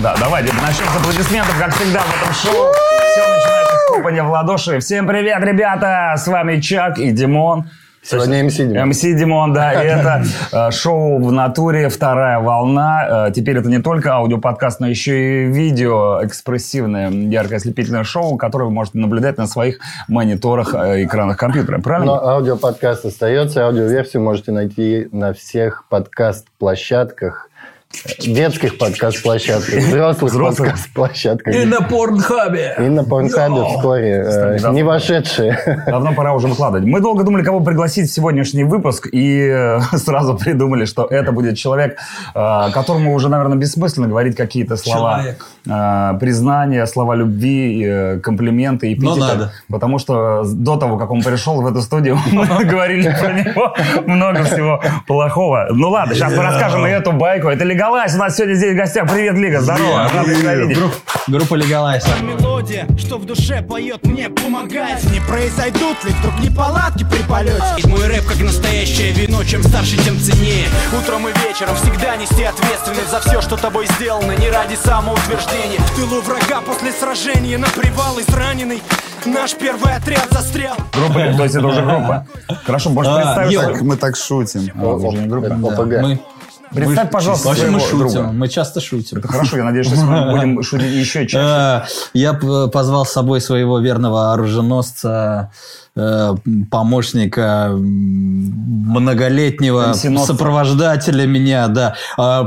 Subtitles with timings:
[0.00, 2.72] Да, давайте начнем с аплодисментов, как всегда в этом шоу.
[2.72, 4.78] Все начинается с хлопания в ладоши.
[4.78, 6.14] Всем привет, ребята!
[6.16, 7.68] С вами Чак и Димон.
[8.10, 8.88] Сегодня МС Димон.
[8.88, 13.26] МС Димон, да, и это э, шоу в натуре «Вторая волна».
[13.28, 18.64] Э, Теперь это не только аудиоподкаст, но еще и видео, экспрессивное, яркое, ослепительное шоу, которое
[18.64, 21.80] вы можете наблюдать на своих мониторах, э, экранах компьютера.
[21.80, 22.14] Правильно?
[22.14, 23.66] Но аудиоподкаст остается.
[23.66, 27.47] Аудиоверсию можете найти на всех подкаст-площадках.
[28.20, 30.68] Детских подкаст-площадках, взрослых, Взрослых.
[30.68, 31.54] подкаст-площадках.
[31.54, 32.74] И на порнхабе.
[32.78, 34.24] И на Порнхабе вскоре.
[34.62, 34.70] э.
[34.72, 35.84] Не вошедшие.
[35.86, 36.86] Давно пора уже выкладывать.
[36.86, 41.56] Мы долго думали, кого пригласить в сегодняшний выпуск, и э, сразу придумали, что это будет
[41.56, 41.98] человек,
[42.34, 45.46] э, которому уже, наверное, бессмысленно говорить какие-то слова Человек.
[45.66, 49.20] э, признания, слова любви, э, комплименты и Но эпитеты.
[49.38, 49.52] надо.
[49.70, 53.74] Потому что до того, как он пришел в эту студию, мы говорили про него
[54.06, 55.68] много всего плохого.
[55.70, 57.48] Ну ладно, сейчас мы расскажем и эту байку.
[57.48, 58.12] Это Леголайс.
[58.16, 59.08] У нас сегодня здесь в гостях.
[59.08, 59.60] Привет, Лига.
[59.60, 60.10] Здорово.
[60.12, 60.78] Рад тебя видеть.
[61.28, 62.04] Группа Легалайз.
[62.22, 68.08] Мелодия, что в душе поет, мне помогает Не произойдут ли вдруг неполадки при полете Мой
[68.08, 70.66] рэп как настоящее вино, чем старше, тем ценнее
[70.98, 75.94] Утром и вечером всегда нести ответственность за все, что тобой сделано Не ради самоутверждения В
[75.94, 78.82] тылу врага после сражения на привал израненный
[79.24, 82.26] Наш первый отряд застрял Группа, то есть это уже группа.
[82.64, 83.82] Хорошо, можешь А, представить?
[83.82, 84.68] Мы так шутим.
[84.74, 84.98] А,
[86.70, 86.74] ОПГ.
[86.78, 87.98] Мы, Представь, пожалуйста, вообще мы шутим.
[87.98, 88.22] друга.
[88.32, 89.18] Мы часто шутим.
[89.18, 91.38] Это хорошо, я надеюсь, что мы будем шутить еще чаще.
[91.38, 95.50] Э, Я позвал с собой своего верного оруженосца,
[96.70, 97.78] помощника, м,
[98.88, 101.94] многолетнего сопровождателя меня, да.
[102.16, 102.44] А,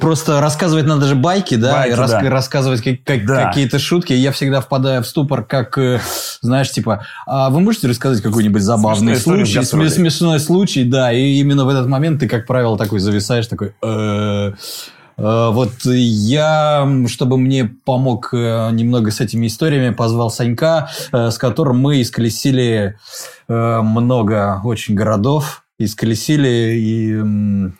[0.00, 2.20] Просто рассказывать надо же байки, да, Байки, и рас- да.
[2.30, 3.46] рассказывать как- как- Да.
[3.48, 4.12] какие-то шутки.
[4.12, 6.00] Я всегда впадаю в ступор, как, э,
[6.40, 9.88] знаешь, типа, а вы можете рассказать какой-нибудь забавный случай, с гастролей.
[9.88, 13.74] сме- смешной случай, да, и именно в этот момент ты, как правило, такой зависаешь, такой...
[13.82, 14.52] «Э, э,
[15.18, 21.80] Вот я, чтобы мне помог э, немного с этими историями, позвал Санька, э, с которым
[21.80, 22.96] мы исколесили
[23.48, 27.12] э, много очень городов, исколесили и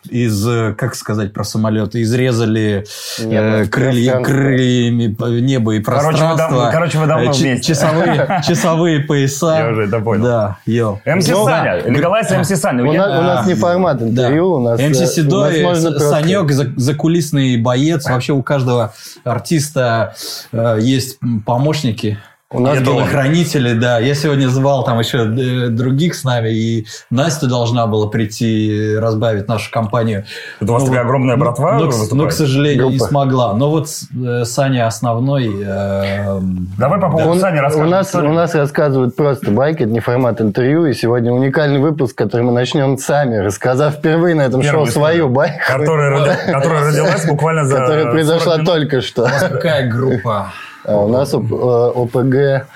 [0.09, 2.85] из, э, как сказать про самолет, изрезали
[3.19, 4.23] э, Небо, крылья, пространство.
[4.33, 6.59] крыльями п- небо и Короче, вы пространство.
[6.63, 7.73] дав- короче, вы давно Э, ч- вместе.
[7.73, 9.57] Часовые, часовые пояса.
[9.59, 10.23] Я уже это понял.
[10.23, 11.01] Да, йоу.
[11.05, 12.83] МС Ну, Саня, Николай МС Саня.
[12.85, 14.79] У Я- нас, у нас не формат интервью, у нас...
[14.79, 18.05] МС э, Седой, нас Санек, за- закулисный боец.
[18.09, 18.93] Вообще у каждого
[19.25, 20.15] артиста
[20.53, 22.17] э, есть помощники.
[22.51, 23.99] У нас телохранители, да.
[23.99, 29.47] Я сегодня звал там еще э, других с нами, и Настя должна была прийти разбавить
[29.47, 30.25] нашу компанию.
[30.59, 32.11] Это у вас Ну, такая огромная ну, братва но, к- выступает?
[32.13, 33.05] но, к сожалению, не Группа.
[33.09, 33.53] смогла.
[33.53, 33.87] Но вот
[34.25, 35.47] э, Саня основной.
[35.63, 36.39] э,
[36.79, 37.89] Давай по поводу У, Сани у расскажем.
[37.91, 38.31] нас, историю.
[38.31, 42.51] у нас рассказывают просто байки, это не формат интервью, и сегодня уникальный выпуск, который мы
[42.51, 47.65] начнем сами, рассказав впервые на этом Первую шоу свою байку, Которая роди- которая родилась буквально
[47.65, 49.29] за которая 40 произошла только что.
[49.39, 50.51] Какая группа?
[50.89, 52.15] А у нас э, ОПГ,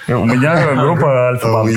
[0.09, 1.71] У меня группа Альфа-Банк.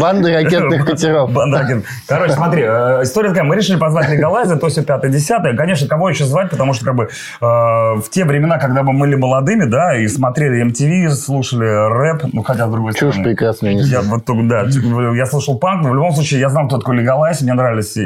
[0.00, 1.32] банда ракетных катеров.
[1.32, 1.82] Бандакин.
[2.06, 3.44] Короче, смотри, э, история такая.
[3.44, 5.56] Мы решили позвать Легалайза, то все пятое, десятое.
[5.56, 7.08] Конечно, кого еще звать, потому что как бы э,
[7.40, 12.68] в те времена, когда мы были молодыми, да, и смотрели MTV, слушали рэп, ну хотя
[12.68, 13.24] с другой Чушь стороны.
[13.24, 13.90] прекрасную несет.
[13.90, 14.66] Я, вот, да,
[15.16, 18.00] я слушал панк, но в любом случае я знал, кто такой Легалайз, мне нравились и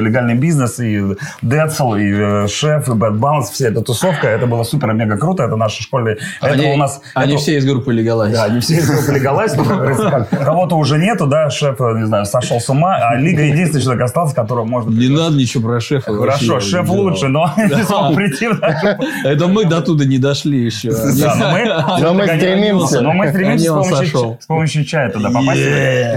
[0.00, 1.02] легальный бизнес, и
[1.42, 5.56] Децл, и э, Шеф, и Bad Bounce, вся эта тусовка, это было супер-мега круто, это
[5.56, 6.18] наши школьные...
[6.40, 7.00] это Они, у нас...
[7.14, 8.32] они это- все из группы Легалайз.
[8.32, 12.26] да, не все из группы Легалайз, как, кого-то уже нету, да, шеф, э, не знаю,
[12.26, 14.90] сошел с ума, а Лига единственный человек остался, которого можно...
[14.90, 16.14] Не надо ничего про шефа.
[16.16, 18.46] Хорошо, шеф лучше, но не смог прийти.
[19.24, 20.90] Это мы до туда не дошли еще.
[20.90, 21.64] Да, но мы,
[22.00, 23.00] Но мы догоняем- стремимся.
[23.00, 25.60] Но мы стремимся с Они помощью, чая туда попасть.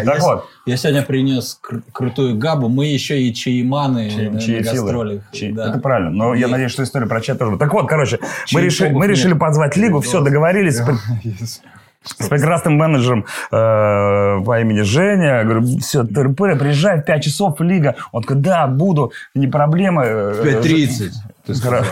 [0.06, 2.70] Так вот, Я сегодня принес кру- крутую габу.
[2.70, 5.22] Мы еще и чаиманы чьи- на, на гастролях.
[5.32, 5.70] Чьи- Да.
[5.70, 6.12] Это правильно.
[6.12, 7.58] Но я И- надеюсь, что история про чай тоже.
[7.58, 8.20] Так вот, короче,
[8.54, 9.40] мы богов мы решили нет.
[9.40, 10.78] позвать Лигу, все, договорились.
[10.78, 10.96] с пр-
[12.02, 15.44] С прекрасным менеджером э, по имени Женя.
[15.44, 17.96] Говорю, все, тыры-пыры, приезжай в 5 часов, Лига.
[18.14, 20.04] Он такой, да, буду, не проблема.
[20.06, 21.12] Э, 5.30.
[21.50, 21.84] Есть, хоро-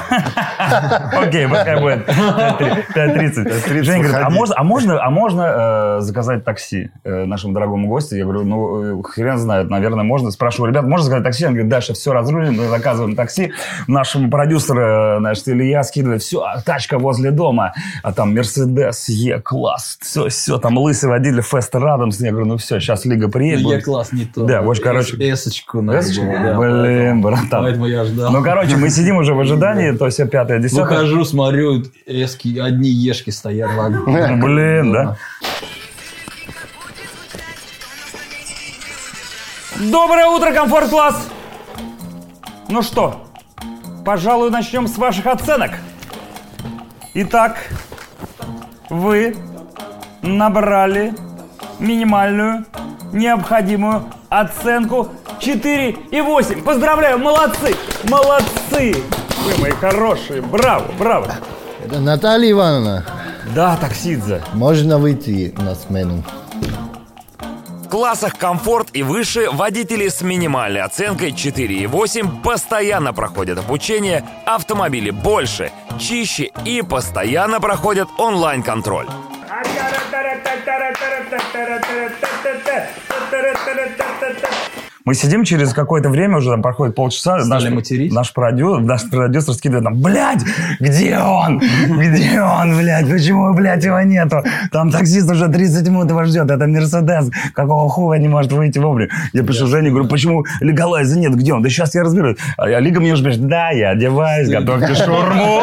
[1.27, 3.83] Окей, пускай будет 5.30.
[3.83, 8.15] Женя говорит, а можно, а можно, а можно э, заказать такси э, нашему дорогому гостю?
[8.15, 10.31] Я говорю, ну, э, хрен знает, наверное, можно.
[10.31, 11.45] Спрашиваю, ребят, можно заказать такси?
[11.45, 13.51] Он говорит, Даша, все разрулим, мы заказываем такси.
[13.87, 17.73] Нашему продюсеру, значит, Илья скидывает, все, тачка возле дома.
[18.03, 22.19] А там Мерседес, Е-класс, все, все, там лысый водитель Фестер Адамс.
[22.19, 23.63] Я говорю, ну все, сейчас Лига приедет.
[23.63, 24.45] Ну, я будет- класс не то.
[24.45, 25.99] Да, очень, короче- Эсочку надо
[26.57, 27.63] Блин, братан.
[27.63, 28.31] Поэтому я ждал.
[28.31, 30.83] Ну, короче, мы сидим уже в ожидании, то все пятое, десятое.
[30.83, 33.69] Выхожу, смотрю, эски, одни ешки стоят.
[34.05, 35.17] Ну, блин, да?
[39.79, 41.29] Доброе утро, комфорт класс!
[42.67, 43.27] Ну что,
[44.03, 45.71] пожалуй, начнем с ваших оценок.
[47.13, 47.57] Итак,
[48.89, 49.35] вы
[50.21, 51.13] набрали
[51.79, 52.65] минимальную
[53.13, 55.09] необходимую оценку
[55.39, 56.63] 4 и 8.
[56.63, 57.75] Поздравляю, молодцы,
[58.09, 58.95] молодцы.
[59.47, 61.33] Вы мои хорошие, браво, браво.
[61.89, 63.05] Наталья Ивановна,
[63.55, 64.41] Да, таксидзе.
[64.53, 66.21] можно выйти на смену?
[67.85, 75.71] В классах комфорт и выше водители с минимальной оценкой 4,8 постоянно проходят обучение, автомобили больше,
[75.97, 79.07] чище и постоянно проходят онлайн-контроль.
[85.07, 87.39] Мы сидим через какое-то время, уже там проходит полчаса.
[87.39, 88.11] Стали материть?
[88.11, 90.43] наш, продю, наш продюсер скидывает нам, блядь,
[90.81, 91.59] где он?
[91.87, 93.09] Где он, блядь?
[93.09, 94.43] Почему, блядь, его нету?
[94.69, 96.51] Там таксист уже 30 минут его ждет.
[96.51, 97.31] Это Мерседес.
[97.53, 99.09] Какого хуя не может выйти вовремя?
[99.31, 101.35] Я пишу Жене, говорю, почему Легалайза нет?
[101.35, 101.63] Где он?
[101.63, 102.35] Да сейчас я разберусь.
[102.57, 105.61] А Лига мне уже пишет, да, я одеваюсь, готовьте шурму.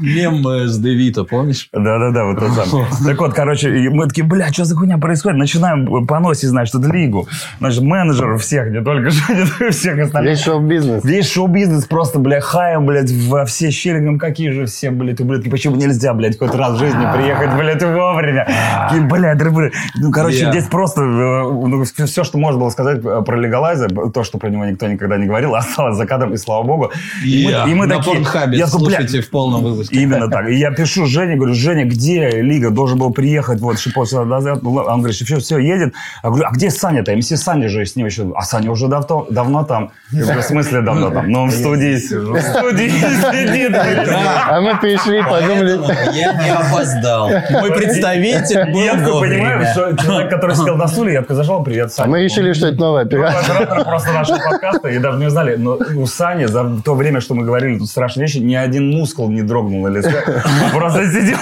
[0.00, 1.68] Мем э, с Девито, помнишь?
[1.72, 2.86] Да-да-да, вот тот самый.
[3.06, 5.38] Так вот, короче, мы такие, бля, что за хуйня происходит?
[5.38, 7.28] Начинаем поносить, значит, это лигу.
[7.58, 9.08] Значит, менеджеров всех, не только
[9.60, 10.32] и всех остальных.
[10.32, 11.04] Весь шоу-бизнес.
[11.04, 14.16] Весь шоу-бизнес просто, бля, хаем, блядь, во все щели.
[14.18, 15.48] Какие же все, блядь, ублюдки.
[15.48, 18.48] Почему нельзя, блядь, хоть раз в жизни приехать, блядь, вовремя?
[18.88, 19.72] Такие, блядь, рыбы.
[19.96, 20.50] Ну, короче, Я.
[20.50, 24.48] здесь просто э, ну, все, что можно было сказать э, про легалайза, то, что про
[24.48, 26.90] него никто никогда не говорил, осталось за кадром, и слава богу.
[27.24, 28.16] И мы- и мы на такие...
[28.16, 29.96] Порнхабе я бля, слушайте в полном выпуске.
[29.96, 30.48] Именно так.
[30.48, 32.70] И я пишу Жене, говорю, Женя, где Лига?
[32.70, 34.62] Должен был приехать вот полчаса назад.
[34.62, 35.94] Ну, Он говорит, все, все, едет.
[36.22, 36.70] Я говорю, а где
[37.02, 37.16] Саня-то?
[37.16, 38.32] МС Саня же с ним еще.
[38.36, 39.92] А Саня уже давно, давно там.
[40.10, 41.30] Я говорю, в смысле давно там?
[41.30, 42.34] Ну, он в студии сижу.
[42.34, 43.74] В студии сидит.
[43.74, 45.80] А мы пришли, подумали...
[46.16, 47.28] Я не опоздал.
[47.50, 51.86] Мой представитель был Я понимаю, что человек, который сидел на стуле, я такой зашел, привет,
[51.86, 52.10] А Саня.
[52.10, 53.66] мы решили, что это новая Ну, операция.
[53.84, 55.56] Просто нашего подкаста и даже не знали.
[55.56, 59.28] Но у Сани за то время, что мы говорили тут страшные вещи, ни один мускул
[59.30, 60.22] не дрогнул на лице.
[60.64, 61.38] Он Просто сидел,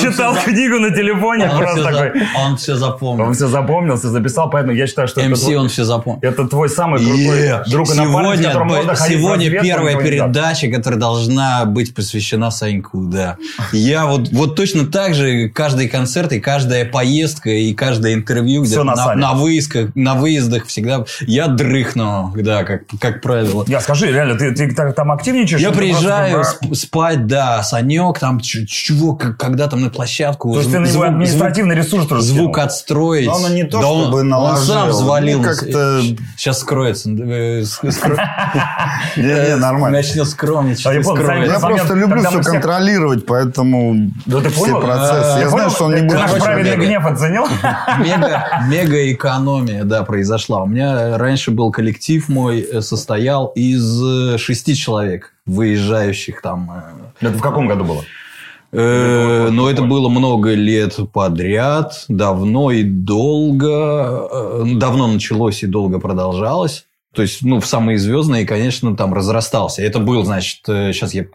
[0.00, 1.48] читал книгу на телефоне.
[1.50, 2.22] Он Просто такой.
[2.44, 3.24] Он все запомнил.
[3.26, 6.20] Он все запомнил, все записал, поэтому я считаю, что это МС твой- он все запомнил.
[6.22, 7.62] это твой самый крутой Е.
[7.66, 12.50] друг и напарник, с Сегодня, которым можно ходить сегодня первая передача, которая должна быть посвящена
[12.50, 13.36] Саньку, да.
[13.72, 18.84] Я вот, вот точно так же каждый концерт и каждая поездка и каждое интервью где-то
[18.84, 23.64] на на, на выездках, на выездах всегда я дрыхну, да, как, как правило.
[23.68, 25.60] Я скажи, реально, ты, ты там активничаешь?
[25.60, 30.52] Я приезжаю просто, сп- спать, да, Санек, там чего, когда там на площадку.
[30.52, 33.26] То есть ты на него звук- административный ресурс тоже звук отстроить.
[33.26, 34.63] Но он не то, Да он- чтобы он, наложил.
[34.64, 35.42] Сам взвалил.
[35.42, 36.00] Как-то-
[36.36, 37.10] Сейчас скроется.
[37.10, 37.64] э,
[39.16, 39.98] Не, не, нормально.
[39.98, 40.86] Начнет скромничать.
[40.86, 45.34] А я просто люблю все контролировать, поэтому все процессы.
[45.34, 47.46] Ты Я знаю, что он не будет Наш правильный гнев оценил?
[48.68, 50.62] Мега, экономия, да, произошла.
[50.62, 56.70] У меня раньше был коллектив мой, э, состоял из э, шести человек, выезжающих там.
[57.20, 58.04] Это в каком году было?
[58.76, 64.28] Э, Но это было много лет подряд, давно и долго.
[64.32, 66.84] э, Давно началось и долго продолжалось.
[67.14, 69.82] То есть, ну, в самые звездные, конечно, там разрастался.
[69.82, 71.26] Это был, значит, сейчас я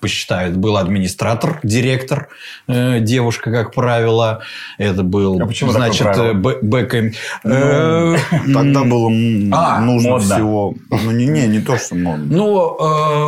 [0.00, 2.28] посчитаю, это был администратор, директор,
[2.68, 4.40] э, девушка, как правило.
[4.78, 7.12] Это был, А почему значит, э, бэкэм-
[7.44, 8.16] э,
[8.54, 9.10] Тогда было
[9.52, 10.34] А, нужно модно.
[10.34, 10.74] всего.
[10.90, 12.24] Ну, не, не, не то, что модно.
[12.30, 12.76] Ну,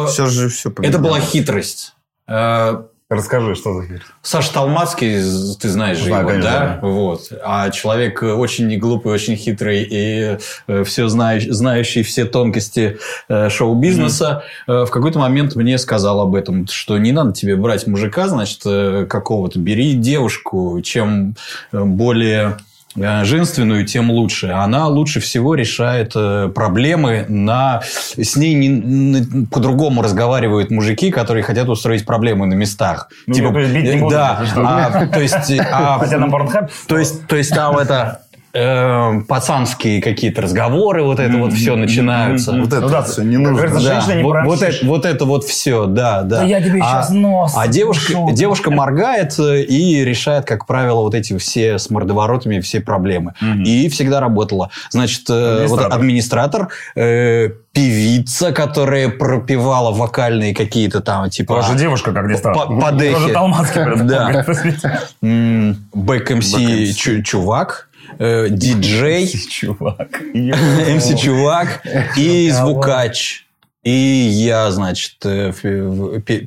[0.07, 1.93] э, Сейчас же все это была хитрость.
[2.29, 4.03] Э, Расскажи, что за херь?
[4.23, 5.17] Саша Талмацкий,
[5.61, 6.79] ты знаешь же Знаю, его, конечно, да?
[6.81, 6.89] да.
[6.89, 7.33] Вот.
[7.43, 10.39] А человек очень не глупый, очень хитрый и
[10.85, 12.99] все знающий, знающий все тонкости
[13.29, 17.89] э, шоу-бизнеса, э, в какой-то момент мне сказал об этом, что не надо тебе брать
[17.89, 21.35] мужика, значит, э, какого-то, бери девушку, чем
[21.73, 24.49] э, более э, женственную, тем лучше.
[24.49, 27.83] Она лучше всего решает э, проблемы на...
[28.17, 33.09] С ней не- по-другому разговаривают мужики, которые хотят устроить проблемы на местах.
[33.27, 34.63] Ну, то есть бить не будут, да, если что.
[34.67, 35.61] а, то есть...
[35.73, 36.71] а, Хотя на Порнхаб...
[36.89, 42.53] то есть, то есть там это э, пацанские какие-то разговоры, вот это вот все начинаются.
[42.53, 43.55] Вот это Ну да, все не нужно.
[43.57, 46.39] говорится, Да, женщина не вот, это, вот это вот все, да, да.
[46.41, 51.01] Да я тебе а, щас нос А девушка, девушка моргает э, и решает, как правило,
[51.03, 53.35] вот эти все с мордоворотами все проблемы.
[53.65, 54.71] И всегда работала.
[54.91, 55.99] Значит, э, вот Администратор.
[55.99, 61.63] администратор, э, певица, которая пропевала вокальные какие-то там, типа...
[61.63, 62.59] Тоже девушка, как ни странно.
[62.67, 63.15] По- подехи.
[63.15, 63.81] Тоже Талмацкий.
[64.11, 64.45] Да.
[65.23, 66.95] бэк-МС Бэк-МС.
[66.97, 67.89] чу- чувак,
[68.19, 70.23] э, диджей, Чувак.
[70.35, 71.83] МС чувак
[72.17, 73.47] и звукач.
[73.83, 75.53] И я, значит, э,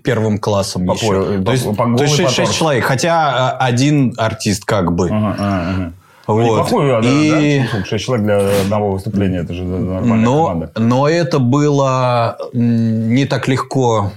[0.03, 1.07] первым классом По еще.
[1.07, 2.55] полю- То есть, по- по то есть голый шесть, шесть потор.
[2.55, 2.83] человек.
[2.85, 3.15] Хотя
[3.57, 5.07] а, один артист как бы.
[5.09, 5.93] Ага, ага, ага.
[6.27, 6.43] Вот.
[6.43, 7.67] Неплохой, да, И- да?
[7.71, 10.71] Слушай, шесть человек для одного выступления, это же нормальная Но, команда.
[10.77, 14.11] но это было не так легко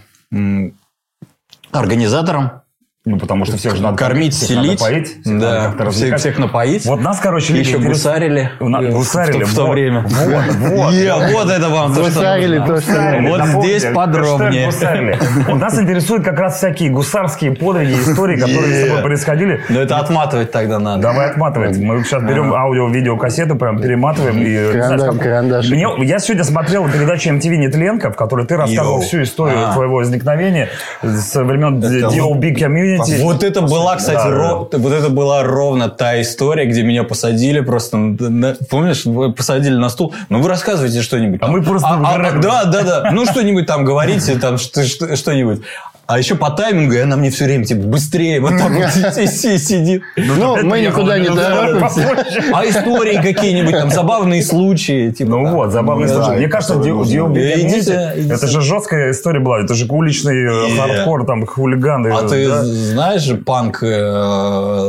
[1.72, 2.62] организаторам.
[3.08, 4.80] Ну, потому что всех же надо Кормить, всех надо селить.
[4.80, 6.20] поить, всех надо да, как-то всех, развлекать.
[6.20, 6.86] всех напоить.
[6.86, 8.50] Вот нас, короче, И люди еще интересуют- гусарили.
[8.58, 9.72] У нас в- гусарили, В, то вот.
[9.74, 10.00] время.
[10.08, 10.92] Вот, вот.
[10.92, 14.66] Е, вот это вам Гусарили то, что Гусарили, Вот напомните, здесь подробнее.
[14.66, 15.18] гусарили.
[15.46, 19.60] Вот нас интересуют как раз всякие гусарские подвиги, истории, которые с тобой происходили.
[19.68, 21.02] Но это отматывать тогда надо.
[21.02, 21.78] Давай отматывать.
[21.78, 24.36] Мы сейчас берем аудио-видео-кассету, прям перематываем.
[24.42, 29.74] И, Карандаш- я сегодня смотрел передачу MTV Нетленко, в которой ты рассказывал всю историю А.
[29.74, 30.70] твоего возникновения
[31.04, 32.95] с времен DOB Community.
[33.22, 37.60] Вот это была, кстати, Да, ро- вот это была ровно та история, где меня посадили
[37.60, 40.14] просто, на- помнишь, вы посадили на стул.
[40.28, 41.40] Ну вы рассказывайте что-нибудь.
[41.42, 43.10] А мы просто а, а, да, да, да.
[43.12, 45.62] Ну что-нибудь там говорите, там что- что- что-нибудь.
[46.06, 49.26] А еще по таймингу, и она мне все время типа быстрее вот так вот си-
[49.26, 50.02] си- сидит.
[50.16, 52.24] Ну, мы никуда не торопимся.
[52.54, 55.30] А истории какие-нибудь там забавные случаи, типа.
[55.30, 56.38] Ну вот, забавный Да, случай.
[56.38, 56.74] Мне кажется,
[58.30, 59.60] это же жесткая история была.
[59.60, 62.08] Это же уличный хардкор, там, хулиганы.
[62.08, 63.96] А ты знаешь же панк э,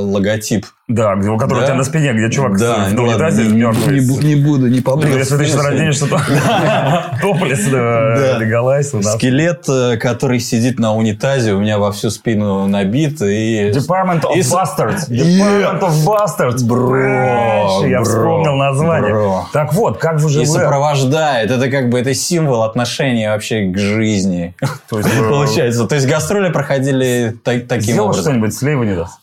[0.01, 0.65] логотип?
[0.89, 1.63] Да, у которого Да?
[1.63, 3.99] у тебя на спине, где чувак Да, в ну ладно, унитазе не, мертвый.
[3.99, 5.17] не не буду, не Ну, побрился.
[5.19, 6.17] если ты сейчас разденешься, то
[7.21, 8.37] топлес, Да.
[8.37, 9.15] легалайз у нас.
[9.15, 13.21] Скелет, э, который сидит на унитазе, у меня во всю спину набит.
[13.21, 13.69] И...
[13.75, 15.09] Department of И с- Bastards.
[15.09, 16.63] Department of Bastards.
[16.63, 19.43] Бро, Я вспомнил название.
[19.51, 20.45] Так вот, как вы И живы?
[20.45, 21.51] сопровождает.
[21.51, 24.55] Это как бы это символ отношения вообще к жизни.
[24.91, 25.85] Есть, э, Получается.
[25.85, 28.23] То есть гастроли проходили та- таким Сделал образом.
[28.23, 29.19] что-нибудь, слева не даст.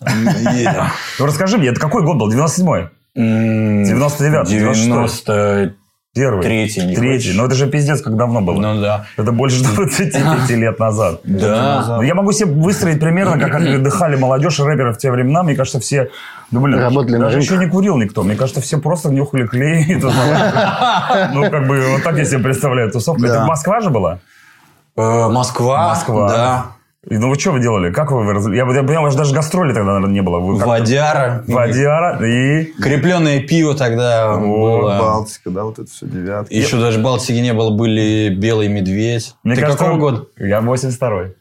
[1.54, 2.32] Расскажи мне, это какой год был?
[2.32, 2.88] 97-й?
[3.16, 5.75] М, 99, 90
[6.14, 6.42] Первый?
[6.42, 7.26] Третий, не Третий.
[7.26, 7.37] хочешь?
[7.37, 8.61] Ну это же пиздец, как давно было.
[8.61, 9.06] Ну да.
[9.16, 11.20] Это больше 25 лет назад.
[11.25, 11.84] Да.
[11.88, 15.42] Ну, Я могу себе выстроить примерно, как отдыхали молодежь и рэперы в те времена.
[15.42, 16.11] Мне кажется, все...
[16.52, 18.23] Ну, блин, Работали даже еще не курил никто.
[18.23, 19.82] Мне кажется, все просто нюхали клей.
[19.88, 23.23] и Ну, как бы, вот так я себе представляю тусовку.
[23.23, 23.28] Да.
[23.28, 24.20] Это Москва же была?
[24.96, 25.88] Э, Москва.
[25.88, 26.28] Москва.
[26.28, 26.66] Да.
[27.11, 27.90] Ну, вы что вы делали?
[27.92, 28.30] Как вы...
[28.32, 30.38] раз- Я, я понимаю, что даже гастроли тогда, наверное, не было.
[30.40, 31.44] Вы как- Водяра.
[31.46, 32.64] Водяра и...
[32.80, 34.99] Крепленное пиво тогда было.
[34.99, 36.54] Балтика, да, вот это все девятка.
[36.54, 39.34] Еще даже Балтики не было, были Белый Медведь.
[39.44, 40.26] Ты какого года?
[40.38, 41.34] Я 82-й.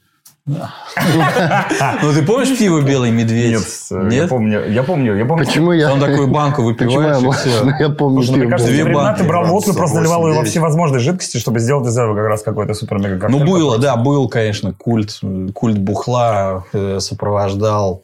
[0.45, 3.53] Ну, ты помнишь пиво Белый Медведь?
[3.53, 5.45] Нет, э, я помню, я помню, я помню.
[5.45, 5.87] Почему я...
[5.87, 7.75] Там такую банку Почему я выпиваешь, и все.
[7.79, 10.41] Я помню, мне кажется, Две времена ты брал водку и просто 28, наливал ее во
[10.41, 10.51] 9.
[10.51, 13.39] всевозможные жидкости, чтобы сделать из этого как раз какой-то супер-мега коктейль.
[13.39, 15.17] Ну, было, да, был, конечно, культ.
[15.53, 18.03] Культ бухла э, сопровождал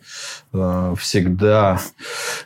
[0.54, 1.80] э, всегда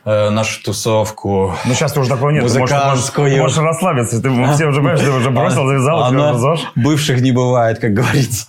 [0.04, 1.54] э, нашу тусовку.
[1.64, 2.42] Ну, сейчас уже такого нет.
[2.42, 3.30] Ты Музыкантскую.
[3.30, 4.20] ты можешь расслабиться.
[4.20, 6.60] Ты все уже, понимаешь, ты уже бросил, завязал, уже ЗОЖ.
[6.74, 8.48] Бывших не бывает, как говорится.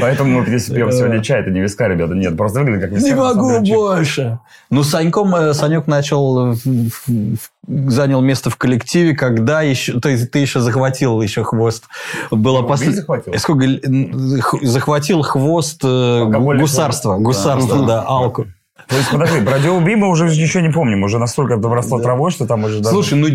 [0.00, 2.14] Поэтому мы здесь пьем сегодня чай, это не виска, ребята.
[2.14, 3.08] Нет, просто выглядит как виска.
[3.08, 4.38] Не могу больше.
[4.70, 7.36] Ну, Саньком, э, Санек начал, в- в-
[7.66, 11.84] в- занял место в коллективе, когда еще, то есть ты еще захватил еще хвост.
[12.30, 12.92] Было после...
[12.92, 13.34] захватил?
[13.38, 13.64] Сколько...
[13.64, 17.16] н- х- Захватил хвост э, гусарства.
[17.18, 18.46] Гусарства, да, алку.
[18.88, 21.02] То есть, подожди, про Диоби мы уже ничего не помним.
[21.02, 22.88] Уже настолько это обросло травой, что там уже даже...
[22.90, 23.28] Слушай, ну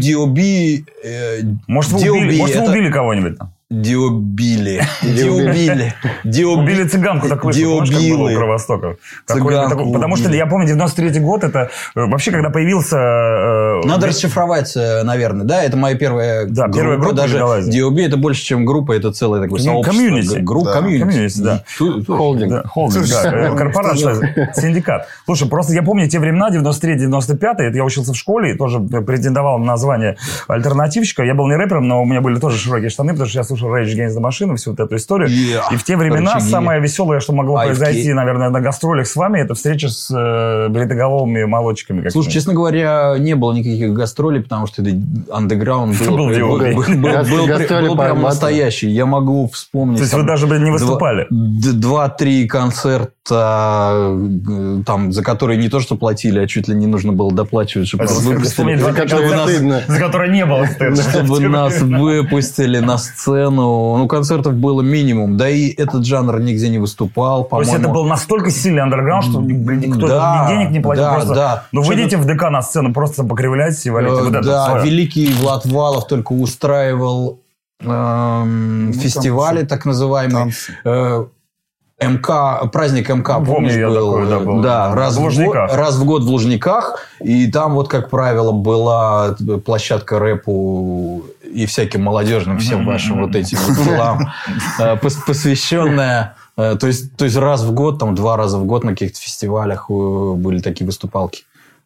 [1.03, 3.38] э, может, вы убили, может, вы убили кого-нибудь?
[3.38, 3.53] там?
[3.82, 4.82] Диобили.
[5.01, 5.94] Диобили.
[6.24, 7.63] Диоби- Убили цыганку, так вышло.
[7.77, 8.36] Помнишь, как было у.
[8.36, 8.96] Кровостока?
[9.27, 12.98] Потому что я помню, 93-й год, это э, вообще, когда появился...
[12.98, 15.63] э, Надо расшифровать, э, наверное, да?
[15.63, 17.38] Это моя первая Да, первая группа Даже.
[17.39, 19.92] DOB это больше, чем группа, это целое такое сообщество.
[19.98, 20.38] комьюнити.
[20.39, 21.39] Группа, комьюнити.
[21.42, 21.63] да.
[22.08, 22.68] Холдинг.
[22.68, 25.08] Холдинг, да, корпорация, синдикат.
[25.25, 29.58] Слушай, просто я помню те времена, 93-95, это я учился в школе и тоже претендовал
[29.60, 31.24] на название альтернативщика.
[31.24, 33.62] Я был не рэпером, но у меня были тоже широкие штаны, потому что я слушал
[33.67, 35.29] Rage Against the Machine, всю вот эту историю.
[35.29, 35.62] Yeah.
[35.74, 36.50] И в те времена Рычаги.
[36.51, 37.65] самое веселое, что могло IFK.
[37.65, 42.08] произойти, наверное, на гастролях с вами, это встреча с э, бритоголовыми молодчиками.
[42.10, 44.91] Слушай, честно говоря, не было никаких гастролей, потому что это
[45.32, 48.89] андеграунд был был, был, был- был- Гастроли был прям настоящий.
[48.89, 49.98] Я могу вспомнить.
[49.98, 51.27] То есть вы даже блин, не выступали?
[51.29, 57.32] Два-три концерта, там, за которые не то, что платили, а чуть ли не нужно было
[57.32, 58.75] доплачивать, чтобы нас выпустили.
[58.75, 59.82] За которые стыдно.
[59.88, 61.01] за которые не было стыдно.
[61.01, 63.98] чтобы нас выпустили на сцену.
[63.98, 65.38] Ну, концертов было минимум.
[65.38, 67.86] Да и этот жанр нигде не выступал, То есть по-моему.
[67.86, 71.03] это был настолько сильный андерграунд, что блин, никто Да, ни денег не платил.
[71.03, 71.63] да, просто, да.
[71.72, 74.13] Ну, выйдите в ДК на сцену, просто покривляйтесь и валите.
[74.15, 77.39] Э, Вот это да, великий Влад Валов только устраивал
[77.82, 80.51] эм, Ну, фестивали, так называемые.
[80.84, 81.30] Танцы.
[82.04, 84.12] Э, МК, праздник МК, Помню помнишь, я был?
[84.14, 84.62] такой, да, был.
[84.62, 87.08] Да, раз В в, год, раз в год в Лужниках.
[87.22, 93.58] И там вот, как правило, была площадка рэпу и всяким молодежным, всем вашим вот этим
[93.68, 94.32] вот делам,
[94.80, 96.36] э, пос- посвященная.
[96.58, 99.20] э, То есть, то есть раз в год, там два раза в год на каких-то
[99.20, 99.94] фестивалях э,
[100.36, 101.44] были такие выступалки.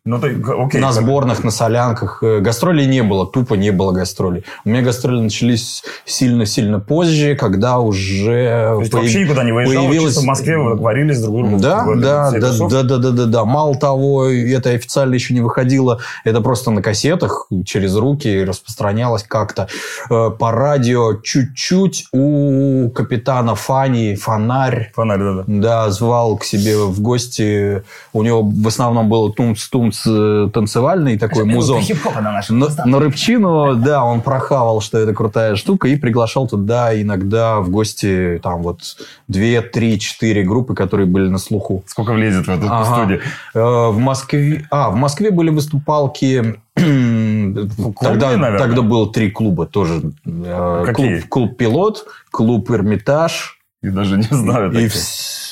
[0.08, 0.80] Ну, ты, окей.
[0.82, 2.24] на сборных, на солянках.
[2.24, 4.44] Э, Гастролей не было, тупо не было гастролей.
[4.66, 9.92] У меня гастроли начались сильно-сильно позже, когда уже То есть появ- вообще никуда не выезжал,
[9.92, 11.58] чисто в Москве вы варились друг другу.
[11.60, 13.46] Да, да, да, да, да, да, да, да.
[13.46, 19.68] Мало того, это официально еще не выходило, это просто на кассетах через руки распространялось как-то
[20.10, 24.92] Э, по радио чуть-чуть у капитана Фани фонарь.
[24.96, 25.44] Фонарь, да, да.
[25.48, 27.84] Да, звал к себе в гости.
[28.14, 31.82] У него в основном был тумц-тумц танцевальный такой музон.
[31.82, 32.42] Хип-хопа на.
[32.50, 37.70] На, на рыбчину, да, он прохавал, что это крутая штука, и приглашал туда иногда в
[37.70, 38.82] гости там вот
[39.28, 41.84] две, три, четыре группы, которые были на слуху.
[41.88, 42.86] Сколько влезет в эту Ага.
[42.96, 43.22] студию?
[43.54, 46.56] Э, В Москве, а, в Москве были выступалки.
[46.76, 48.58] тогда, наверное?
[48.60, 50.02] тогда было три клуба тоже.
[50.26, 51.20] Э, Какие?
[51.20, 54.72] Клуб, клуб Пилот, клуб Эрмитаж Я даже не знаю.
[54.72, 54.94] и, таких.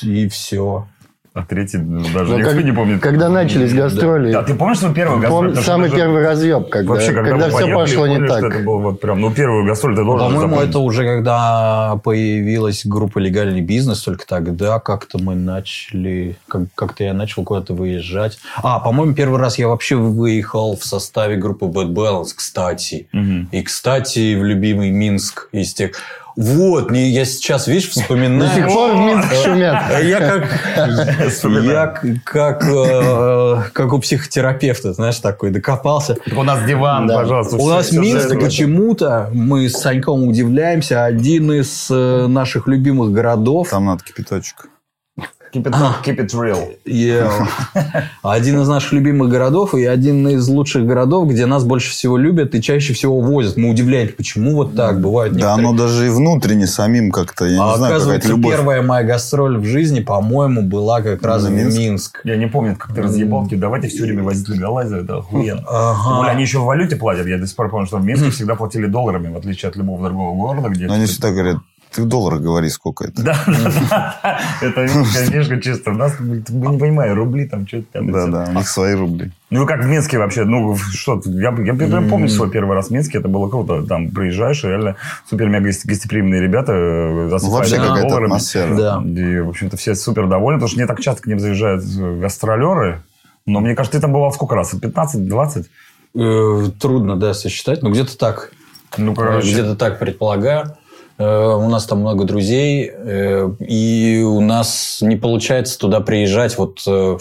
[0.02, 0.86] и все.
[1.36, 3.02] А третий ну, даже Ну, никто как- не помнит.
[3.02, 5.52] Когда начались гастроли, Да, ты помнишь свой первый пом- гастроль?
[5.52, 8.44] Что самый даже первый разъеб, когда, Вообще, когда, когда все поехали, пошло не что так.
[8.54, 10.70] Это был вот прям, ну, первую гастроль ты должен По-моему, запомнить.
[10.70, 16.36] это уже когда появилась группа «Легальный бизнес», только тогда как-то мы начали...
[16.48, 18.38] Как- Как-то я начал куда-то выезжать.
[18.62, 23.08] А, по-моему, первый раз я вообще выехал в составе группы Bad Balance, кстати.
[23.12, 23.50] Мгм.
[23.52, 25.90] И, кстати, в любимый Минск из тех...
[26.36, 28.50] Вот, не- я сейчас, видишь, вспоминаю...
[28.50, 29.84] До сих пор в Минске шумят.
[30.02, 30.44] Я как,
[31.64, 31.86] я
[32.24, 36.14] как, э, как у психотерапевта, знаешь, такой докопался.
[36.14, 37.16] Так у нас диван, Да.
[37.16, 37.56] пожалуйста.
[37.56, 43.70] У нас Минск почему-то, мы с Саньком удивляемся, один из э, наших любимых городов.
[43.70, 44.68] Там надо кипяточек.
[45.56, 46.68] Keep it, keep it real.
[46.84, 47.46] Yeah.
[48.22, 52.54] Один из наших любимых городов и один из лучших городов, где нас больше всего любят
[52.54, 53.56] и чаще всего возят.
[53.56, 55.32] Мы удивляемся, почему вот так бывает.
[55.32, 58.52] Да, некоторые- оно даже и внутренне самим как-то, я а не знаю, какая-то оказывается, любовь.
[58.54, 61.78] первая моя гастроль в жизни, по-моему, была как раз в Минск?
[61.78, 62.20] Минск.
[62.24, 65.58] Я не помню, как ты разъебал, давайте все время возить легалайзер, это охуенно.
[65.60, 66.16] Тем Ага.
[66.18, 67.26] более, они еще в валюте платят.
[67.26, 70.08] Я до сих пор помню, что в Минске всегда платили долларами, в отличие от любого
[70.08, 70.86] другого города, где...
[70.86, 71.56] Но они всегда говорят,
[71.96, 73.22] ты в долларах говори, сколько это.
[73.22, 74.40] Да.
[74.60, 75.90] Это фишка чисто.
[75.90, 76.36] У нас, мы
[76.72, 78.12] не понимаем, рубли там, что-то там.
[78.12, 79.32] Да, да, у них свои рубли.
[79.50, 83.18] Ну, и как в Минске вообще, ну, что, я, помню свой первый раз в Минске,
[83.18, 83.82] это было круто.
[83.82, 84.96] Там приезжаешь, и реально
[85.28, 88.26] супер-мега гостеприимные ребята э, засыпают Ну, вообще какая-то долларами.
[88.26, 88.74] атмосфера.
[88.76, 89.02] Да.
[89.04, 92.20] И, в общем-то, все супер довольны, потому что не так часто к ним заезжают э,
[92.20, 93.02] гастролеры.
[93.46, 94.74] Но мне кажется, ты там бывал сколько раз?
[94.74, 95.66] 15-20?
[96.16, 98.50] Э, Трудно, да, сосчитать, но где-то так.
[98.98, 99.52] Ну, короче.
[99.52, 100.76] Где-то так предполагаю.
[101.18, 106.56] Э, У нас там много друзей, э, и у нас не получается туда приезжать.
[106.58, 107.18] Вот, э,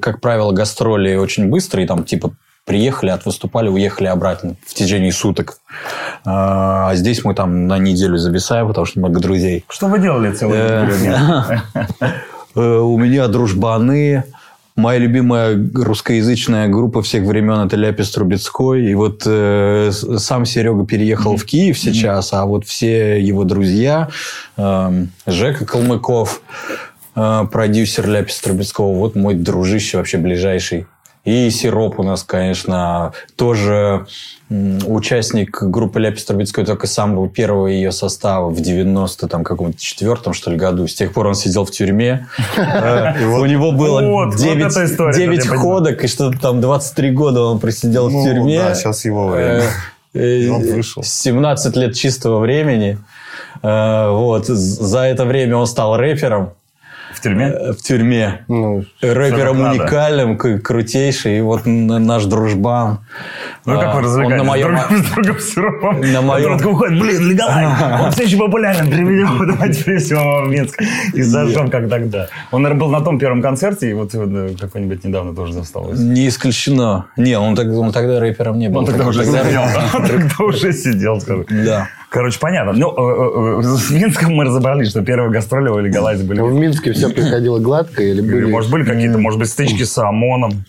[0.00, 2.32] как, правило, гастроли очень быстрые, там типа
[2.64, 5.58] приехали, отвыступали, уехали обратно в течение суток.
[6.24, 9.64] А здесь мы там на неделю зависаем, потому что много друзей.
[9.68, 10.32] Что вы делали
[11.00, 11.12] день?
[12.56, 14.24] Э, У меня дружбаны.
[14.76, 18.86] Моя любимая русскоязычная группа всех времен это Ляпис Трубецкой.
[18.86, 24.08] И вот э, сам Серега переехал в Киев сейчас, а вот все его друзья,
[24.56, 26.40] э, Жека Калмыков,
[27.16, 30.86] э, продюсер Ляпис Трубецкого, вот мой дружище вообще ближайший.
[31.24, 34.06] И Сироп у нас, конечно, тоже
[34.50, 40.50] участник группы Ляпис Трубецкой только самого первого ее состава в 90 там каком-то четвертом, что
[40.50, 40.88] ли, году.
[40.88, 42.26] С тех пор он сидел в тюрьме.
[42.56, 45.60] Э, У него было Вот, вот 9 эта история, 9 я понимаю.
[45.60, 48.58] ходок, и что-то там 23 года он просидел в Ну, тюрьме.
[48.58, 49.62] да, сейчас его время.
[50.14, 51.02] Э, э, Он вышел.
[51.04, 52.98] 17 лет чистого времени.
[53.62, 54.46] Э, Вот.
[54.46, 56.50] За это время он стал рэпером
[57.14, 57.44] В тюрьме?
[57.46, 58.44] э, в тюрьме.
[58.48, 61.38] Ну, Рэпером уникальным, крутейший.
[61.38, 62.98] И вот наш дружбан.
[63.66, 64.38] Ну, как а, вы он развлекаетесь?
[64.38, 66.00] на моем- С другом- сиропом.
[66.00, 68.00] На моем- Он такой уходит, блин, легалайз.
[68.02, 68.90] Он все еще популярен.
[68.90, 70.82] Приведем, давайте привезем его в Минск.
[71.12, 72.28] И зажжем, как тогда.
[72.52, 75.98] Он, наверное, был на том первом концерте, и вот э, какой-нибудь недавно тоже засталось.
[75.98, 77.06] Не исключено.
[77.16, 78.78] Не, он, так- он тогда рэпером не был.
[78.78, 79.62] Он тогда уже сидел.
[79.94, 81.44] Он тогда уже сидел, скажу.
[81.50, 81.88] Да.
[82.08, 82.72] Короче, понятно.
[82.72, 86.40] Ну, э, э, с Минском мы разобрались, что первые гастроли у легалайза были.
[86.40, 88.44] ну, в Минске все проходило гладко или Или, были...
[88.46, 90.64] может, были какие-то, может быть, стычки с ОМОНом.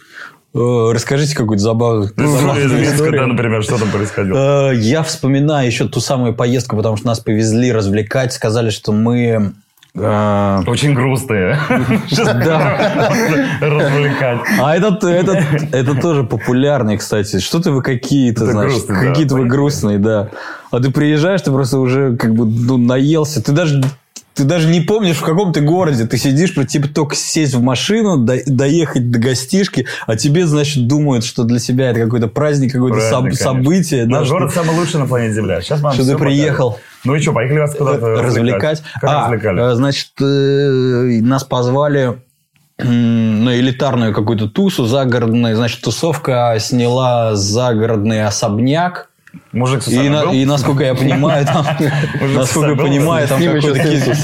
[0.54, 4.72] Э, Расскажите какую-то забавную, Ну, забавную Минска, да, например, что там происходило.
[4.72, 9.54] Э, Я вспоминаю еще ту самую поездку, потому что нас повезли развлекать, сказали, что мы...
[9.96, 11.58] э, Очень грустные.
[12.18, 13.10] Да.
[13.62, 14.40] Развлекать.
[14.60, 15.40] А этот, этот,
[15.74, 17.40] это тоже популярный, кстати.
[17.40, 20.30] Что-то вы какие-то, значит, какие-то вы грустные, да.
[20.72, 23.42] А ты приезжаешь, ты просто уже как бы ну, наелся.
[23.44, 23.82] Ты даже
[24.34, 26.06] ты даже не помнишь, в каком ты городе.
[26.08, 30.88] Ты сидишь, про- типа, только сесть в машину, до- доехать до гостишки, а тебе, значит,
[30.88, 34.06] думают, что для себя это какой-то праздник, какое-то соб- событие.
[34.06, 35.62] да, Наш что- город самый лучший на планете Земля.
[35.62, 36.72] Сейчас мы Что ты приехал.
[36.72, 36.88] покажем.
[37.04, 38.84] Ну и что, поехали вас куда-то развлекать.
[39.02, 39.72] Как А, развлекали?
[39.72, 42.22] э, значит, э, нас позвали
[42.78, 45.56] на элитарную какую-то тусу загородную.
[45.56, 49.10] Значит, тусовка сняла загородный особняк.
[49.52, 51.66] Мужик И, на- и насколько я понимаю, там,
[52.36, 53.80] насколько я понимаю, там какой-то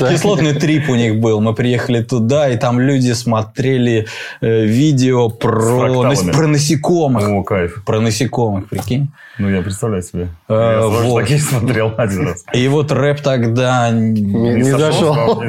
[0.09, 1.41] кислотный трип у них был.
[1.41, 4.07] Мы приехали туда, и там люди смотрели
[4.41, 7.27] э, видео про, про насекомых.
[7.29, 7.83] О, кайф.
[7.85, 9.09] Про насекомых, прикинь.
[9.39, 10.29] Ну, я представляю себе.
[10.49, 11.21] Э, Я вот.
[11.21, 12.43] такие смотрел один раз.
[12.53, 13.89] И вот рэп тогда...
[13.91, 15.41] Не, зашел.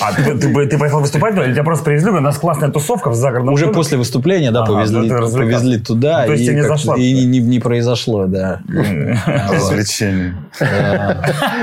[0.00, 2.10] А ты, ты- ты поехал выступать, или тебя просто привезли?
[2.10, 5.36] У нас классная тусовка в загородном Уже после выступления, да, повезли, ну развлекался.
[5.60, 8.60] повезли туда, Ну, то есть и, не зашла и не, не произошло, да.
[9.50, 10.36] Развлечение.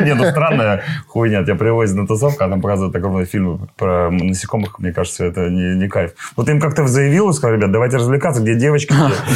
[0.03, 1.43] Не, ну странная хуйня.
[1.43, 4.79] Тебя привозят на тусовку, а там показывают огромные фильмы про насекомых.
[4.79, 6.11] Мне кажется, это не, не кайф.
[6.35, 8.93] Вот им как-то заявил сказал, ребят, давайте развлекаться, где девочки,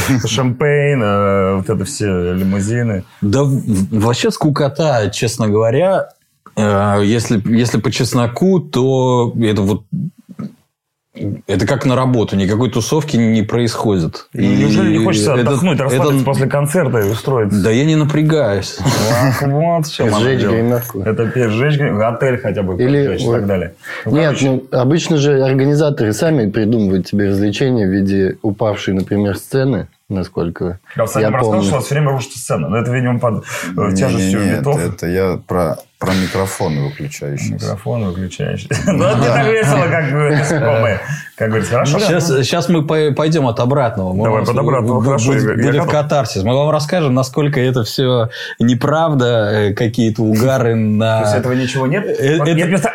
[0.09, 3.03] где шампейн, э, вот это все лимузины.
[3.21, 6.09] Да вообще скукота, честно говоря.
[6.55, 9.83] Э, Если, если по чесноку, то это вот
[11.47, 14.27] это как на работу, никакой тусовки не происходит.
[14.33, 17.61] Ну, Неужели не хочется это- отдохнуть, это- расслабиться после концерта и устроить?
[17.61, 18.77] Да я не напрягаюсь.
[19.41, 21.01] Вот в чем оно Сжечь гримерку.
[21.01, 23.73] Это сжечь гримерку, отель хотя бы Или и так далее.
[24.05, 29.87] Ну, Нет, ну обычно же организаторы сами придумывают тебе развлечения в виде упавшей, например, сцены,
[30.13, 31.63] насколько Я, кстати, я рассказал, помню.
[31.63, 32.69] что у вас все время рушится сцена.
[32.69, 33.43] Но это, видимо, под
[33.77, 34.79] э, тяжестью Не-не-не, битов.
[34.79, 37.53] это, это я про, про микрофоны выключающиеся.
[37.53, 38.67] Микрофон выключаешь.
[38.85, 40.99] Ну, это не так весело, как насекомые.
[41.35, 41.99] Как говорится, хорошо.
[41.99, 44.13] Сейчас, сейчас мы по- пойдем от обратного.
[44.13, 45.89] Мы Давай, под обратного, хорошо, будет готов.
[45.89, 46.43] катарсис.
[46.43, 51.21] Мы вам расскажем, насколько это все неправда, э, какие-то угары на...
[51.21, 52.05] То есть этого ничего нет?
[52.05, 52.37] Э,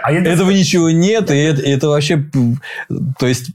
[0.02, 2.24] а Этого ничего нет, и это, вообще...
[3.18, 3.50] То есть...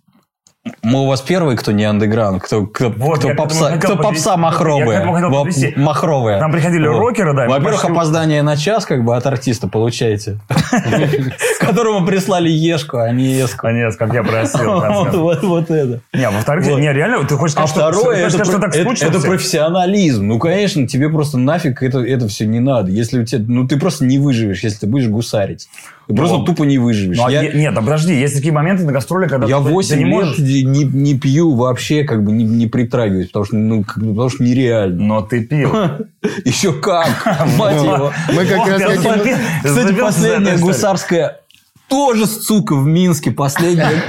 [0.81, 4.37] Мы у вас первые, кто не андеграунд, кто, кто, Вот, кто попса, хотел кто попса
[4.37, 5.73] подвести.
[5.75, 6.39] Махровая.
[6.39, 10.39] Там приходили рокеры, да, Во-первых, пошли- опоздание на час как бы от артиста получаете.
[11.59, 13.57] Которому прислали ешку, а не эску.
[13.63, 14.81] Конец, как я просил.
[14.93, 15.99] Вот вот- вот это.
[16.13, 16.79] Не, во-вторых, Вот.
[16.79, 19.05] не, реально, ты хочешь А сказать, что- второе, ты это, хочешь сказать, что так скучно
[19.07, 20.27] это профессионализм.
[20.27, 22.89] Ну, конечно, тебе просто нафиг это все не надо.
[22.89, 25.67] Если у тебя, ну, ты просто не выживешь, если ты будешь гусарить.
[26.07, 27.17] Ты просто Ну, тупо не выживешь.
[27.17, 29.63] Ну, а я, е- Нет, а подожди, есть такие моменты на гастроле, когда я ты-
[29.65, 30.37] ты 8 не лет можешь...
[30.39, 34.43] не, не пью вообще, как бы не, не притрагиваюсь, потому что, ну, как потому что
[34.43, 35.01] нереально.
[35.01, 35.69] Но ты пил.
[36.45, 37.07] Еще как,
[37.57, 38.11] мать его.
[38.33, 38.93] Мы как Вот, раз
[39.63, 41.39] Кстати, последняя гусарская
[41.93, 43.29] тоже, сука, в Минске.
[43.29, 44.01] Последняя.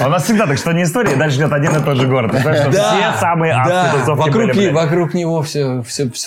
[0.00, 2.06] А У нас всегда так, что не история, и дальше идет один и тот же
[2.06, 2.34] город.
[2.34, 5.82] Все самые адские вокруг, него все,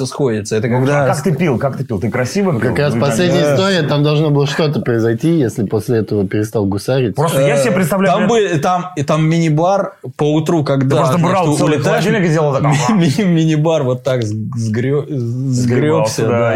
[0.06, 0.56] сходится.
[0.56, 1.06] Это А когда...
[1.06, 1.60] как ты пил?
[1.60, 2.00] Как ты пил?
[2.00, 2.72] Ты красиво пил?
[2.72, 3.54] Как раз Ну, последняя да.
[3.54, 7.16] история, там должно было что-то произойти, если после этого перестал гусарить.
[7.16, 8.28] Просто я себе представляю...
[8.62, 13.84] Там, и там мини-бар по утру, когда просто брал целый холодильник и делал так, мини-бар
[13.84, 16.54] вот так сгреб, сгребся.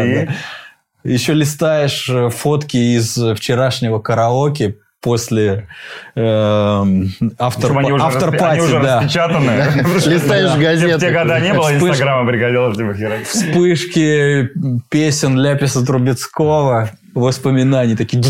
[1.04, 5.68] Еще листаешь э, фотки из вчерашнего караоке после
[6.16, 7.08] эм,
[7.38, 8.96] автор, Причем они уже, распи- они автор-пати, уже да.
[9.00, 9.50] распечатаны.
[10.06, 11.00] Листаешь В газеты.
[11.00, 11.72] те года не было.
[11.72, 13.16] Инстаграма, пригодилось типа хера.
[13.24, 14.50] Вспышки
[14.90, 18.22] песен Ляписа Трубецкого, воспоминаний такие.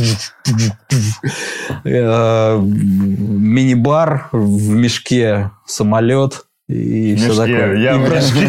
[1.84, 7.40] Э, Мини-бар в мешке, самолет и все мешке.
[7.58, 7.76] такое.
[7.78, 8.46] Я И в мешке.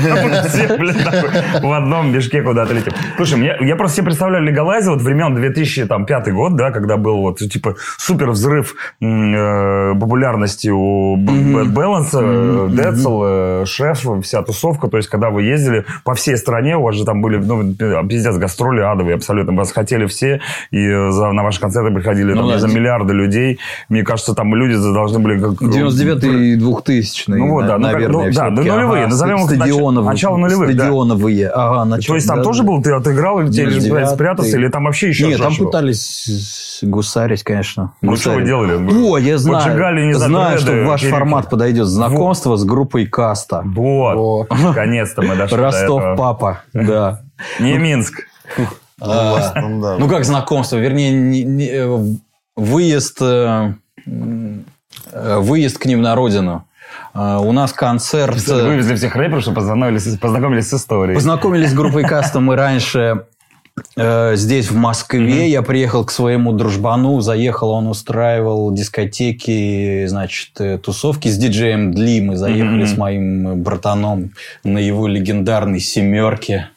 [0.50, 1.30] Все, блин, такой,
[1.62, 2.92] в одном мешке куда-то летим.
[3.16, 7.38] Слушай, мне, я просто себе представляю легалайза вот времен 2005 год, да, когда был вот
[7.40, 14.88] типа супер взрыв э, популярности у Bad Balance, э, Децл, э, Шеф, вся тусовка.
[14.90, 17.74] То есть, когда вы ездили по всей стране, у вас же там были, ну,
[18.08, 19.54] пиздец, гастроли адовые абсолютно.
[19.54, 22.60] Вас хотели все, и э, за- на ваши концерты приходили Ну там, да.
[22.60, 23.60] за миллиарды людей.
[23.88, 25.40] Мне кажется, там люди должны были...
[25.40, 29.52] как- 99 и 2000 Ну вот, да, ну, как- ну, да, ну, нулевые, назовем их
[29.52, 30.10] стадионовые.
[30.12, 30.84] начало нулевых, да.
[30.84, 32.68] Стадионовые, ага, То начало, есть там да, тоже да.
[32.68, 34.14] был, ты отыграл, или тебе лишь, блядь, 99-й.
[34.16, 35.66] спрятался, или там вообще еще Нет, там было?
[35.68, 37.94] пытались гусарить, конечно.
[38.02, 38.74] Ну, что вы делали?
[39.10, 39.66] О, я знаю.
[39.66, 41.88] Поджигали, не знаю, треды, что ваш формат подойдет.
[41.88, 43.62] Знакомство с группой Каста.
[43.66, 46.16] Вот, наконец-то мы дошли до Ростов, этого.
[46.16, 46.60] папа.
[46.74, 47.22] Да.
[47.60, 48.24] Не Минск.
[49.02, 49.96] А, Ну, да.
[49.98, 50.76] Ну, как знакомство?
[50.76, 52.00] Вернее, не- не, э,
[52.58, 53.74] выезд, э,
[55.12, 56.66] э, выезд к ним на родину.
[57.14, 58.38] Э, У нас концерт...
[58.48, 61.16] э, Вывезли всех рэперов, чтобы познакомились, познакомились с историей.
[61.16, 63.26] Познакомились с группой Каста мы раньше
[63.96, 65.50] э, здесь, в Москве.
[65.50, 72.22] Я приехал к своему дружбану, заехал, он устраивал дискотеки, значит, э, тусовки с диджеем Дли.
[72.22, 74.32] Мы заехали с моим братаном
[74.64, 76.70] на его легендарной «семерке».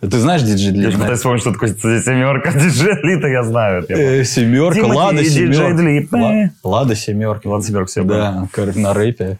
[0.00, 0.92] Ты знаешь диджей Я Длит?
[0.92, 2.52] же пытаюсь вспомнить, что такое семерка.
[2.52, 3.84] Диджей Лита я знаю.
[3.88, 3.96] я.
[3.96, 6.52] Э, Семерка, Тимати Лада семерка.
[6.62, 7.48] Лада семерка.
[7.48, 9.36] Ладно, семерка все Да, как на рэпе.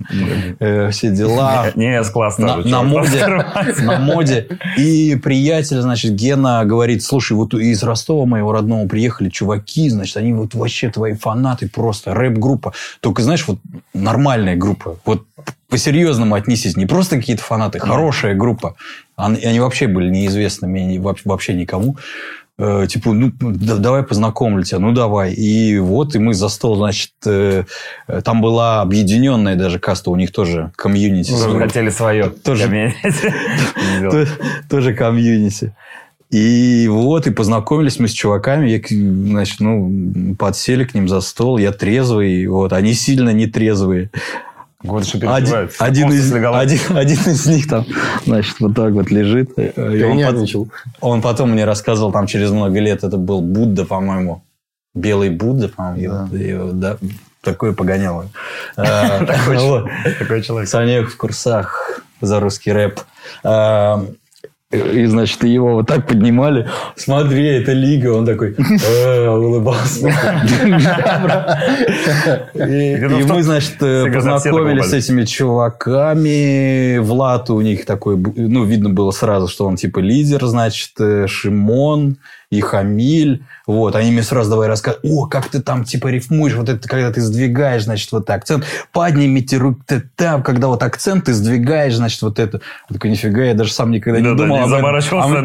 [0.58, 1.66] Э, Все дела.
[1.74, 2.68] Не, с-класс на, тоже.
[2.68, 3.26] на моде,
[3.82, 4.48] на моде.
[4.76, 10.32] И приятель, значит, Гена говорит, слушай, вот из Ростова моего родного приехали чуваки, значит, они
[10.32, 12.72] вот вообще твои фанаты просто, рэп-группа.
[13.00, 13.58] Только, знаешь, вот
[13.92, 14.98] нормальная группа.
[15.04, 15.22] Вот
[15.68, 16.76] по-серьезному отнесись.
[16.76, 18.76] Не просто какие-то фанаты, хорошая группа.
[19.16, 21.96] Они, они вообще были неизвестными вообще, никому.
[22.56, 25.32] Э, типа, ну, да- давай познакомлю тебя, ну, давай.
[25.32, 27.64] И вот, и мы за стол, значит, э,
[28.24, 31.32] там была объединенная даже каста, у них тоже комьюнити.
[31.32, 31.66] Свое.
[31.66, 32.30] хотели свое.
[32.30, 32.64] Тоже-
[34.70, 35.74] тоже комьюнити.
[36.30, 41.58] И вот, и познакомились мы с чуваками, я, значит, ну, подсели к ним за стол,
[41.58, 44.10] я трезвый, вот, они сильно не трезвые.
[44.84, 45.72] Вот что Один, переживают.
[45.78, 47.86] один из, один, один из них там,
[48.26, 49.58] значит, вот так вот лежит.
[49.58, 50.68] И он, пот- Перенервничал.
[51.00, 54.42] он потом мне рассказывал, там, через много лет, это был Будда, по-моему.
[54.94, 56.26] Белый Будда, по-моему.
[56.32, 56.98] и- и, да,
[57.40, 58.28] такое погоняло.
[58.76, 60.18] Э, Такой человек.
[60.18, 60.68] Такой человек.
[60.68, 63.00] Санек в курсах за русский рэп.
[64.74, 66.68] И, значит, его вот так поднимали.
[66.96, 68.08] Смотри, это лига.
[68.08, 70.08] Он такой э, улыбался.
[72.54, 76.98] И мы, значит, познакомились с этими чуваками.
[76.98, 82.16] Влад у них такой, ну, видно было сразу, что он типа лидер, значит, э, Шимон
[82.58, 83.42] и Хамиль.
[83.66, 87.10] Вот, они мне сразу давай рассказывать, о, как ты там типа рифмуешь, вот это, когда
[87.10, 92.38] ты сдвигаешь, значит, вот акцент, поднимите руки, там, когда вот акцент ты сдвигаешь, значит, вот
[92.38, 92.60] это.
[92.90, 94.84] Я такой, нифига, я даже сам никогда не Да-да, думал не об этом.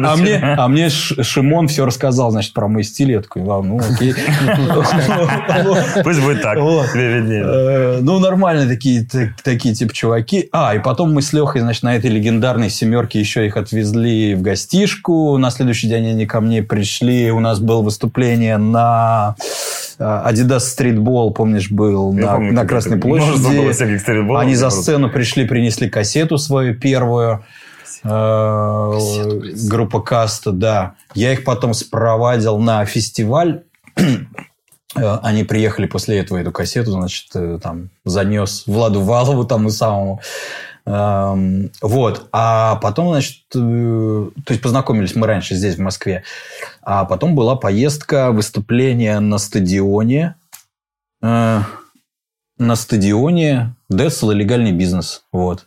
[0.06, 3.12] А, а мне, а мне Шимон все рассказал, значит, про мой стиль.
[3.12, 4.14] Я такой, «А, ну, окей.
[6.04, 6.58] Пусть будет так.
[7.44, 10.48] Э, Ну, нормальные такие, так- такие типа чуваки.
[10.52, 14.42] А, и потом мы с Лехой, значит, на этой легендарной семерке еще их отвезли в
[14.42, 15.36] гостишку.
[15.38, 16.99] На следующий день они ко мне пришли.
[17.02, 19.36] У нас было выступление на
[19.98, 23.06] э, Adidas Streetball, помнишь, был Я на, помню, на Красной это.
[23.06, 24.36] Площади.
[24.36, 27.44] Они за сцену пришли, принесли кассету свою первую.
[28.04, 28.98] Э,
[29.68, 30.94] группа Каста, да.
[31.14, 33.62] Я их потом спровадил на фестиваль.
[33.96, 37.28] Э, Они приехали после этого эту кассету, значит,
[37.62, 40.20] там занес Владу Валову тому самому.
[40.90, 42.28] Вот.
[42.32, 46.24] А потом, значит, э, то есть познакомились мы раньше здесь, в Москве.
[46.82, 50.34] А потом была поездка, выступление на стадионе.
[51.22, 51.60] Э,
[52.58, 55.22] На стадионе Децл и легальный бизнес.
[55.32, 55.64] Вот.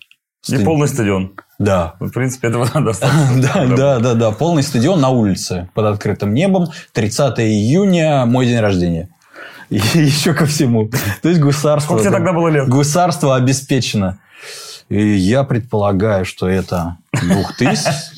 [0.47, 1.33] И Стад- полный стадион.
[1.57, 1.95] Да.
[1.99, 3.41] В принципе, этого достаточно.
[3.41, 4.31] Да, да, да, да.
[4.31, 6.67] Полный стадион на улице под открытым небом.
[6.91, 9.09] 30 июня мой день рождения.
[9.69, 10.89] И еще ко всему.
[11.21, 11.93] То есть гусарство.
[11.95, 12.67] Сколько тебе тогда было лет?
[12.67, 14.19] Гусарство обеспечено.
[14.93, 16.97] И я предполагаю, что это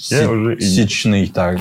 [0.09, 1.59] Я уже и- 2000 так.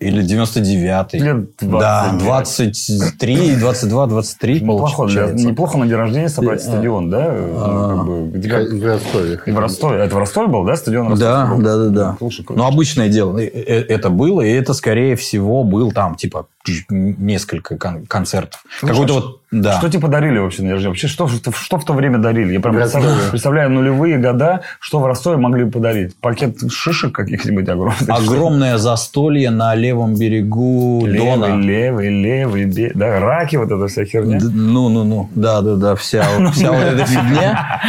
[0.00, 1.18] Или 99-й.
[1.18, 1.80] Лет 20.
[1.80, 7.24] Да, 23, 22, 23 Неплохо, для- неплохо на день рождения собрать Э, стадион, да?
[7.26, 9.40] а, Ну, как бы, В Ростове.
[9.44, 9.98] В Ростове.
[9.98, 12.16] Это в Ростове был, да, стадион Да, да, да, да.
[12.50, 13.38] Ну, обычное дело.
[13.38, 16.46] Э, э, Это было, и это, скорее всего, был там, типа,
[16.88, 18.62] несколько кон- концертов.
[18.80, 19.78] Какой-то вот, да.
[19.78, 20.90] Что тебе подарили вообще на день рождения?
[20.90, 22.52] Вообще, что, что, что в то время дарили?
[22.52, 26.16] Я прям представляю, представляю нулевые года, что в Ростове могли подарить.
[26.20, 28.08] Пакет шишек каких-нибудь огромных.
[28.08, 31.56] Огромное застолье на левом берегу Левый, Дона.
[31.60, 34.38] левый, левый, бе- да, раки, вот эта вся херня.
[34.38, 37.80] Д- Ну, ну, ну, да, да, да, вся, вся вот эта фигня.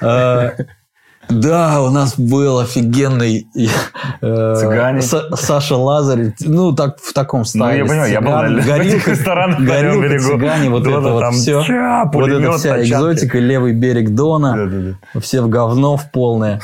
[1.28, 5.00] Да, у нас был офигенный э, Цыгане.
[5.00, 6.34] Са- Саша Лазарь.
[6.40, 7.78] Ну, так в таком Ну, стайле.
[7.78, 10.24] я понимаю, я был Цыган, на в горилка, этих ресторанах на горилка, берегу.
[10.24, 11.62] цыгане, вот Дона это вот там, все.
[11.64, 12.90] ча, Вот эта пулемет, вся тачанки.
[12.92, 14.54] экзотика, левый берег Дона.
[14.56, 15.20] Да-да-да.
[15.20, 16.60] Все в говно в полное.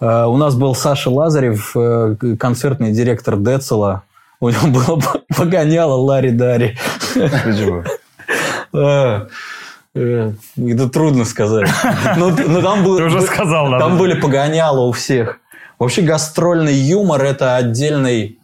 [0.00, 4.02] Э, У нас был Саша Лазарев, э, концертный директор Децела.
[4.40, 5.00] У него было
[5.36, 6.76] погоняло Ларри Дарри.
[8.76, 9.26] Э,
[9.94, 11.68] Это трудно сказать.
[12.16, 13.84] Ну, т- ну, там был- Ты уже сказал, надо.
[13.84, 15.38] Там были погоняло у всех.
[15.78, 18.38] Вообще гастрольный юмор– это отдельный,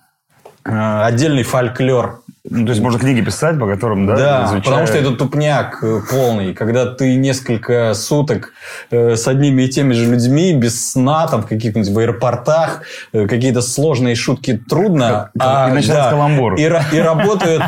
[0.64, 2.19] э, отдельный фольклор.
[2.48, 5.84] Ну, то есть можно книги писать, по которым, да, Да, изучая- потому что это тупняк
[5.84, 8.54] э, полный, когда ты несколько суток
[8.90, 13.26] э, с одними и теми же людьми, без сна, там, в каких-нибудь в аэропортах, э,
[13.26, 15.30] какие-то сложные шутки трудно.
[15.38, 16.54] а, И начинается каламбур.
[16.54, 17.62] И, и работают,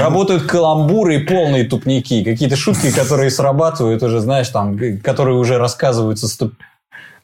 [0.00, 2.24] работают каламбуры и полные тупники.
[2.24, 6.50] Какие-то шутки, которые срабатывают уже, знаешь, там, которые уже рассказываются сто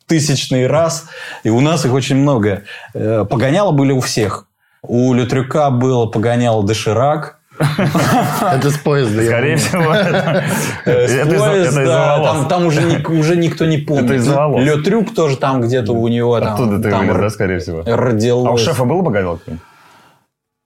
[0.06, 1.06] тысячный раз.
[1.44, 2.64] И у нас их очень много.
[2.92, 4.46] Погоняло были у всех.
[4.82, 7.36] У Лютрюка было погоняло Доширак.
[7.58, 9.20] Это с поезда.
[9.20, 10.44] я Скорее всего, это
[10.86, 12.46] с поезда.
[12.48, 14.04] Там, уже, ни- уже никто не помнит.
[14.06, 14.62] Это из-за волос.
[14.62, 17.82] Ле Трюк тоже там где-то у него там, Оттуда ты вылез, да, скорее всего.
[17.84, 18.48] родилось.
[18.48, 19.58] А у шефа была погонялка?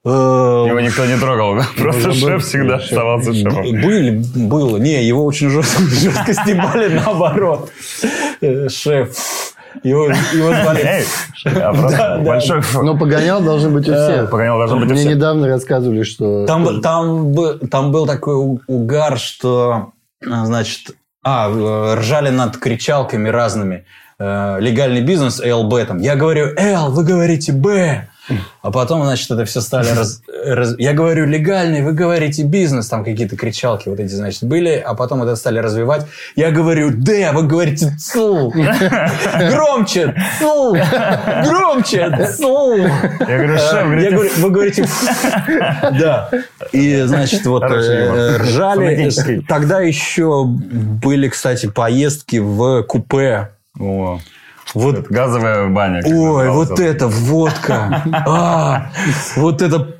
[0.06, 0.08] Э,
[0.68, 1.56] Его никто не трогал.
[1.76, 3.62] Просто шеф всегда оставался шефом.
[3.64, 4.76] Были, было.
[4.76, 7.70] Не, его очень жестко, жестко стебали наоборот.
[8.40, 9.16] Э, Шеф.
[9.82, 11.04] Его, его звали...
[12.24, 14.30] Большой Но погонял должен быть у всех.
[14.30, 15.16] Погонял должен быть у Мне всех.
[15.16, 16.46] недавно рассказывали, что...
[16.46, 19.92] Там, там, бы- там был такой угар, что,
[20.26, 20.92] а, значит,
[21.24, 23.84] а, э, ржали над кричалками разными.
[24.18, 25.98] Э, Легальный бизнес, ЛБ там.
[25.98, 28.08] Я говорю Л, вы говорите Б.
[28.62, 29.88] А потом, значит, это все стали...
[29.90, 32.88] раз- раз- Я говорю легальный, вы говорите бизнес.
[32.88, 34.82] Там какие-то кричалки вот эти, значит, были.
[34.84, 36.06] А потом это стали развивать.
[36.36, 38.50] Я говорю Д, вы говорите ЦУ.
[39.50, 40.76] Громче, ЦУ.
[41.44, 42.76] Громче, ЦУ.
[42.76, 44.86] Я говорю, шеф, Э, Я говорит, говорю, вы говорите,
[45.98, 46.30] да.
[46.72, 49.10] И, значит, вот э, ржали.
[49.48, 53.50] Тогда еще были, кстати, поездки в купе.
[54.72, 56.02] Вот это газовая баня.
[56.04, 58.02] Ой, вот это водка.
[58.26, 58.86] А,
[59.36, 59.94] вот это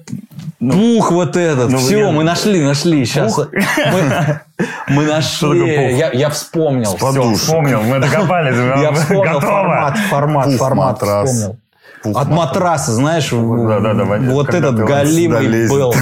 [0.59, 1.71] пух вот этот.
[1.71, 3.05] ну, Все, я- мы нашли, нашли.
[3.05, 3.37] Сейчас.
[3.39, 4.41] Мы,
[4.89, 5.97] мы нашли.
[5.97, 6.97] Я, я вспомнил.
[6.97, 7.35] Всё.
[7.35, 8.57] вспомнил, мы докопались.
[8.83, 11.31] Я вспомнил формат, формат, Пух формат матрас.
[11.31, 11.57] вспомнил.
[12.03, 12.37] Пух От матрас.
[12.55, 15.95] матраса, знаешь, Да, да, да, вот этот галимый был.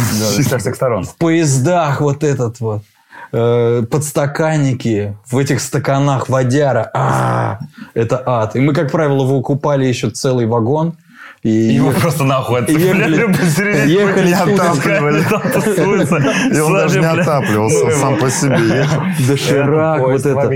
[0.48, 1.04] Со всех сторон.
[1.04, 2.82] В поездах вот этот вот.
[3.32, 6.90] Э, подстаканники, в этих стаканах водяра.
[6.94, 7.58] А,
[7.94, 8.56] это ад.
[8.56, 10.94] И мы, как правило, выкупали еще целый вагон.
[11.42, 12.90] И Его ехали- просто нахуй И ехали-
[13.24, 14.32] отцепляли посередине ехали
[15.28, 16.16] там тусуются.
[16.54, 18.86] И он даже не отапливался, сам по себе.
[19.28, 20.48] Доширак, вот это.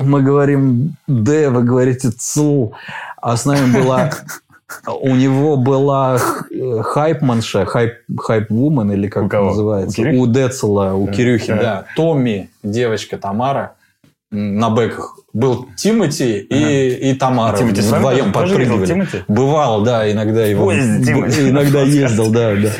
[0.00, 2.72] мы говорим Д, вы говорите ЦУ.
[3.20, 4.10] А с нами была...
[4.86, 6.18] У него была
[6.50, 9.50] э, хайпманша, хайп, хайп-вумен, или как У кого?
[9.50, 10.00] называется.
[10.00, 10.18] У Кирюхи?
[10.18, 11.56] У Децела, у Кирюхи, да.
[11.56, 11.84] да.
[11.94, 13.74] Томми, девочка Тамара
[14.30, 15.18] на бэках.
[15.32, 17.56] Был Тимати и, и Тамара.
[17.56, 18.86] Тимати с вами Вдвоем подпрыгивали.
[18.86, 19.22] Тимати?
[19.28, 20.72] Бывал, да, иногда его...
[20.72, 21.40] Тимати.
[21.50, 22.70] Иногда ездил, да, да.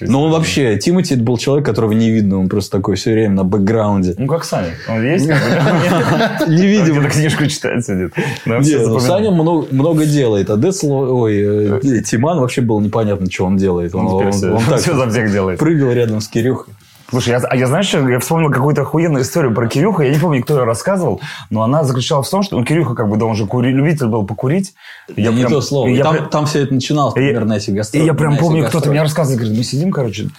[0.00, 3.34] Но он вообще, Тимати это был человек, которого не видно, он просто такой все время
[3.34, 4.14] на бэкграунде.
[4.16, 4.74] Ну, как Саня.
[4.88, 5.26] Он есть?
[6.46, 7.00] Невидимый.
[7.00, 8.12] Где-то книжку читает, сидит.
[8.46, 9.00] Не, все ну.
[9.00, 13.94] Саня много, делает, а Децл, ой, э, Тиман вообще было непонятно, что он делает.
[13.94, 14.32] Он,
[14.68, 15.58] так все за всех делает.
[15.58, 16.72] прыгал рядом с Кирюхой.
[17.08, 20.02] Слушай, я, а я знаешь, я вспомнил какую-то охуенную историю про Кирюху.
[20.02, 23.08] Я не помню, кто ее рассказывал, но она заключалась в том, что ну, Кирюха как
[23.08, 24.74] бы, да, он же кури, любитель был покурить.
[25.14, 25.88] И Я не прям- то слово.
[25.88, 28.06] и Я, там, прям- там все это начиналось, И- примерно, на этих и гастролях.
[28.06, 30.30] я прям помню, кто-то мне рассказывает, говорит, мы сидим, короче,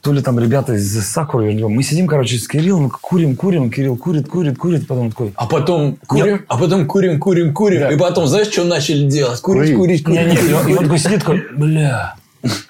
[0.00, 4.28] то ли там ребята из Сакуры, мы сидим, короче, с Кириллом, курим, курим, Кирилл курит,
[4.28, 7.90] курит, курит, потом такой, А потом курим, а потом курим, курим, курим.
[7.90, 9.40] И потом, знаешь, что начали делать?
[9.40, 10.20] Курить, курить, курить.
[10.42, 12.14] не, и он- и он такой сидит, такой, бля,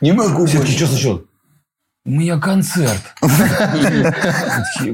[0.00, 1.22] Не могу все-таки что случилось?
[2.08, 3.02] У меня концерт.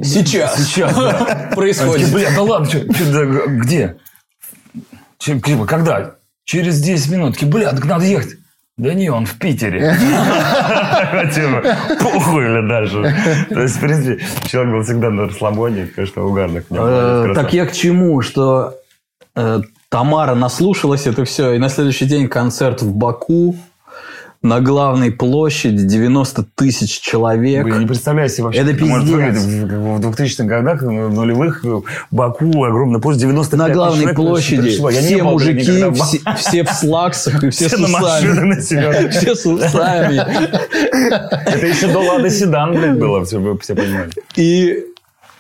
[0.03, 0.57] Сейчас.
[0.65, 1.51] Сейчас, да.
[1.55, 2.13] Происходит.
[2.13, 3.99] Бля, да ладно, г- где?
[5.19, 6.17] Чем, типа, когда?
[6.45, 7.35] Через 10 минут.
[7.35, 8.33] Такие, бля, так надо ехать.
[8.77, 9.97] Да не, он в Питере.
[11.33, 13.47] Типа, Похуй или дальше.
[13.49, 16.85] То есть, в принципе, человек был всегда на расслабоне, конечно, угарно к нему.
[16.85, 17.33] Э.
[17.33, 18.75] Так я к чему, что
[19.37, 23.55] э, Тамара наслушалась это все, и на следующий день концерт в Баку
[24.45, 27.65] на главной площади 90 тысяч человек.
[27.65, 29.43] Вы не представляете себе вообще, Это может пиздец.
[29.43, 34.69] выглядеть в, в 2000-х годах, в нулевых, в Баку, огромная площадь, 90 на главной площади
[34.69, 35.63] все мужики,
[35.95, 38.45] все, все в слаксах и все, все с усами.
[39.11, 40.17] Все с усами.
[41.49, 43.39] Это еще до Лада Седан, блядь, было, все
[43.75, 44.11] понимали.
[44.37, 44.85] И,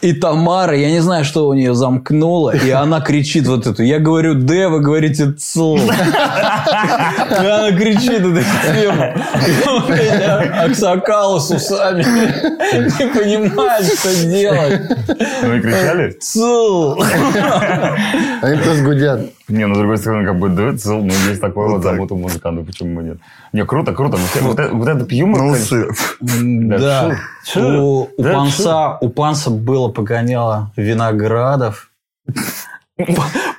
[0.05, 3.83] и Тамара, я не знаю, что у нее замкнуло, и она кричит вот эту.
[3.83, 5.77] Я говорю Д, вы говорите ЦУ.
[5.77, 9.15] И она кричит эту тему.
[9.47, 14.83] И у меня Аксакал с усами не понимает, что делать.
[15.43, 16.11] Ну и кричали?
[16.21, 16.99] ЦУ.
[18.43, 19.21] Они просто гудят.
[19.49, 21.93] Не, ну, с другой стороны, как бы, да, цел, ну, есть такой вот так.
[21.93, 23.19] замутый музыкант, почему бы нет?
[23.53, 24.17] Не, круто, круто.
[24.17, 25.87] Вот, вот, это- вот этот юмор, На конечно.
[26.79, 27.17] Да.
[27.57, 31.91] У, у Да, Панса, у Панса было погоняло Виноградов,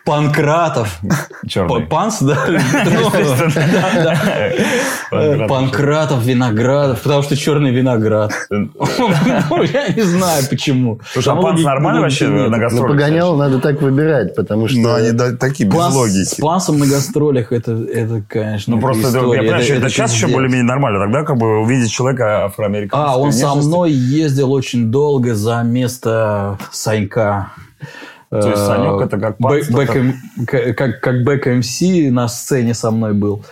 [0.05, 0.99] Панкратов.
[1.47, 1.85] Черный.
[1.87, 2.37] Панс, да?
[5.11, 5.49] Панкратов.
[5.49, 8.31] Панкратов, Виноградов, потому что черный виноград.
[8.49, 8.69] Ну,
[9.63, 11.01] Я не знаю почему.
[11.11, 12.91] Слушай, а Панс логики- нормально логики вообще на Ну, гастролях?
[12.91, 14.79] погонял надо так выбирать, потому что...
[14.79, 16.41] Но они такие, без Панс- С логики.
[16.41, 20.63] Пансом на гастролях это, это конечно, Ну, просто, я понимаю, что это сейчас еще более-менее
[20.63, 20.99] нормально.
[20.99, 23.13] Тогда, как бы, увидеть человека афроамериканского.
[23.15, 27.51] А, он со мной ездил очень долго за место Санька.
[28.41, 31.81] То есть Э, Санек это как бэк- как, как бэк МС
[32.11, 33.43] на сцене со мной был.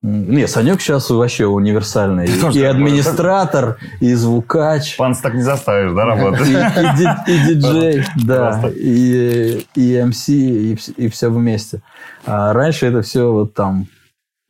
[0.00, 2.26] Не, Санек сейчас вообще универсальный.
[2.26, 6.46] И, администратор, и звукач, Панс так не заставишь, да, работать?
[6.46, 9.66] и ди- и диджей, да, и,
[10.06, 11.80] МС, и все вместе.
[12.26, 13.86] А раньше это все вот там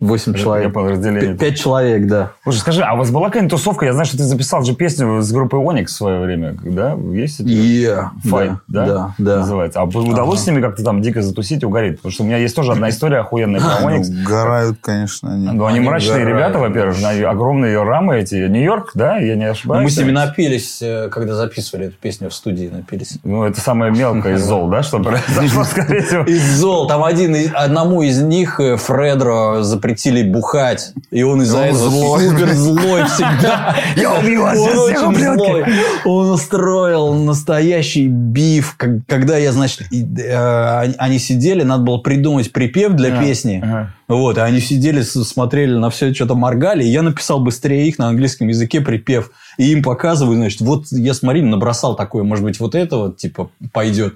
[0.01, 0.73] 8 Я человек.
[0.73, 1.35] понял, разделение.
[1.35, 2.31] 5 человек, да.
[2.45, 3.85] Слушай, скажи, а у вас была какая-нибудь тусовка?
[3.85, 6.97] Я знаю, что ты записал же песню с группой Оникс в свое время, да?
[7.13, 7.49] Есть это?
[7.49, 8.87] Yeah, Файт, да, да?
[8.87, 9.37] да, да.
[9.41, 9.81] Называется.
[9.81, 11.97] А удалось с ними как-то там дико затусить и угореть?
[11.97, 14.09] Потому что у меня есть тоже одна история охуенная про Ну, Оникс.
[14.09, 15.49] Горают, конечно, они.
[15.51, 16.97] Ну, они Они мрачные угорают, ребята, во-первых,
[17.29, 18.37] огромные рамы эти.
[18.37, 19.17] Нью-Йорк, да?
[19.17, 19.83] Я не Ну, ошибаюсь.
[19.85, 23.19] мы с ними напились, э, когда записывали эту песню в студии, напились.
[23.25, 26.23] Ну, это самое мелкое из зол, да, что произошло, скорее всего.
[26.23, 26.87] Из зол.
[26.87, 30.93] Там один, одному из них, э, Фредро, запретили бухать.
[31.11, 32.29] И он из-за Он этого злой.
[32.29, 33.77] супер злой всегда.
[33.97, 35.65] Я убью вас Он очень злой.
[36.05, 38.77] Он устроил настоящий биф.
[39.07, 43.63] Когда я, значит, э, они- сидели, надо было придумать припев для песни.
[44.07, 48.09] Вот, и они сидели, смотрели на все, что-то моргали, и я написал быстрее их на
[48.09, 49.31] английском языке припев.
[49.59, 53.17] И им показываю, значит, вот я с Мариной набросал такое, может быть, вот это вот,
[53.19, 54.15] типа, пойдет.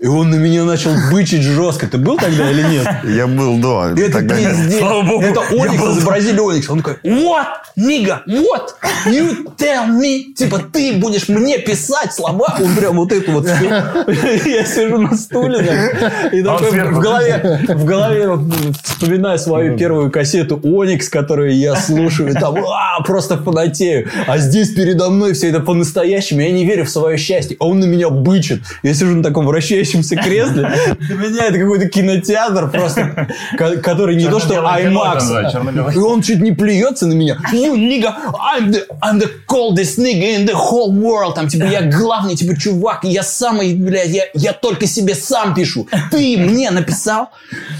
[0.00, 1.86] И он на меня начал бычить жестко.
[1.86, 2.86] Ты был тогда или нет?
[3.04, 3.88] Я был до.
[3.94, 4.78] Это тогда- пиздец.
[4.78, 6.70] Слава богу, Это Оникс был- изобразили Оникс.
[6.70, 7.44] Он такой, what,
[7.78, 8.70] nigga, what?
[9.06, 10.32] You tell me.
[10.34, 12.56] Типа, ты будешь мне писать слова?
[12.62, 13.46] Он прям вот это вот.
[14.46, 15.90] Я сижу на стуле
[16.32, 18.38] и такой в голове, в голове
[18.82, 24.08] вспоминаю свою первую кассету Оникс, которую я слушаю, и там а, просто фанатею.
[24.26, 26.40] А здесь передо мной все это по-настоящему.
[26.40, 27.54] Я не верю в свое счастье.
[27.60, 28.62] А он на меня бычит.
[28.82, 30.70] Я сижу на таком вращающемся кресле.
[30.98, 35.94] Для меня это какой-то кинотеатр просто, ко- который не то что IMAX.
[35.94, 37.38] И он чуть не плюется на меня.
[37.52, 41.34] You nigga, I'm the, I'm the coldest nigga in the whole world.
[41.34, 43.04] Там, типа, я главный, типа, чувак.
[43.04, 45.88] Я самый, блядь, я, я только себе сам пишу.
[46.10, 47.30] Ты мне написал?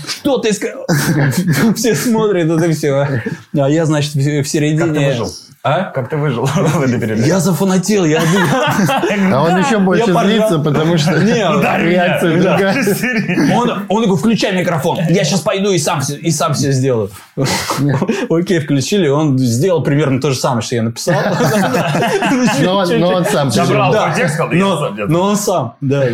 [0.08, 0.86] Что ты сказал?
[1.76, 3.06] Все смотрят это все.
[3.58, 5.16] А я, значит, в середине...
[5.62, 5.84] А?
[5.90, 7.28] Как ты выжил в этой передаче?
[7.28, 8.22] Я зафанател, я...
[9.32, 13.54] А он еще больше злится, потому что реакция другая.
[13.88, 14.98] Он, такой, включай микрофон.
[15.10, 17.10] Я сейчас пойду и сам, всё- и сам все сделаю.
[18.30, 19.08] Окей, включили.
[19.08, 21.14] Он сделал примерно то же самое, что я написал.
[22.62, 23.50] Но он- но он сам
[25.08, 26.04] но он сам, да.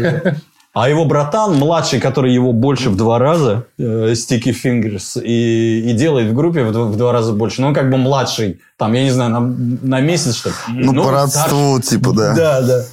[0.79, 5.93] А его братан, младший, который его больше в два раза, э, Sticky Fingers, и, и
[5.95, 7.63] делает в группе в, два- в два раза больше.
[7.63, 10.55] Но он как бы младший, там, я не знаю, на, на месяц, что ли.
[10.69, 12.35] Ну, по родству, типа, да.
[12.37, 12.85] Да, да.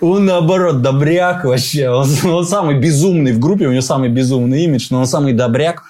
[0.00, 1.90] Он, наоборот, добряк вообще.
[1.90, 5.82] Он, он самый безумный в группе, у него самый безумный имидж, но он самый добряк.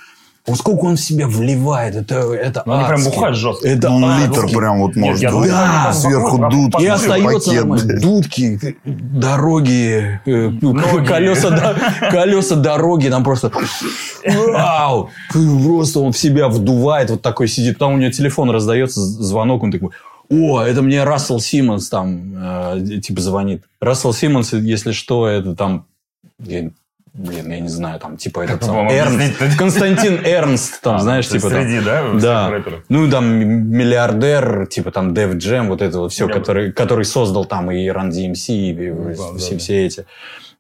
[0.47, 3.67] Он сколько он в себя вливает, это, это Ну, они прям бухают жестко.
[3.67, 4.29] Это Он адски.
[4.29, 5.23] литр прям вот может.
[5.23, 5.55] думаю, выпить.
[5.55, 6.67] да, Сверху дудки.
[6.67, 8.01] И Пакет, остается нормально.
[8.01, 11.07] Дудки, дороги, э, ну, Ноги.
[11.09, 13.51] колеса, да, колеса дороги, там просто...
[14.27, 15.09] Вау!
[15.33, 17.79] Просто он в себя вдувает, вот такой сидит.
[17.79, 19.91] Там у него телефон раздается, звонок, он такой...
[20.29, 23.65] О, это мне Рассел Симмонс там, э, типа, звонит.
[23.81, 25.87] Рассел Симмонс, если что, это там...
[27.15, 29.57] блин, я не знаю, там, типа, этот вам Эрнст?
[29.57, 31.49] Константин Эрнст, там, А, знаешь, типа...
[31.49, 32.63] там- среди, да, да.
[32.89, 37.71] Ну, там миллиардер, типа там Дев Джем, вот это вот все, который, который создал там
[37.71, 40.07] и Run DMC, и да, все, все эти.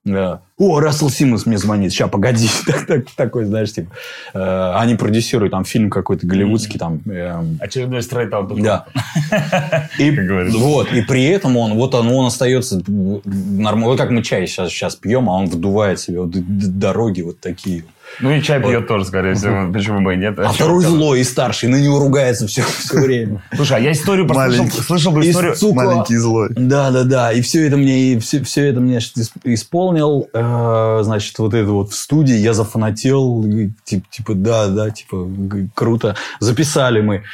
[0.06, 1.90] О, Рассел Симмонс мне звонит.
[1.92, 2.48] Сейчас, погоди.
[2.66, 3.90] Так- так- Такой, знаешь, типа.
[4.34, 7.00] э, Они продюсируют там фильм какой-то голливудский там.
[7.06, 8.60] эм, Очередной стрейт-аут.
[8.62, 8.84] Да.
[9.98, 10.10] И,
[10.58, 13.86] вот, и при этом он, вот он, он остается нормально.
[13.86, 17.84] Вот как мы чай сейчас, сейчас пьем, а он вдувает себе вот дороги вот такие.
[18.20, 19.70] Ну и чай пьет тоже, скорее всего.
[19.72, 20.38] Почему бы и нет?
[20.38, 23.42] А второй злой и старший, на него ругается все, все время.
[23.54, 25.56] Слушай, а я историю прослышал, слышал бы историю...
[25.56, 26.50] сука, Маленький злой.
[26.50, 27.32] Да, да, да.
[27.32, 28.98] И все это мне, и все, все это мне
[29.44, 30.28] исполнил.
[30.32, 33.44] э, значит, вот это вот в студии я зафанател.
[33.84, 35.28] Типа, да, да, типа,
[35.74, 36.16] круто.
[36.40, 37.24] Записали мы.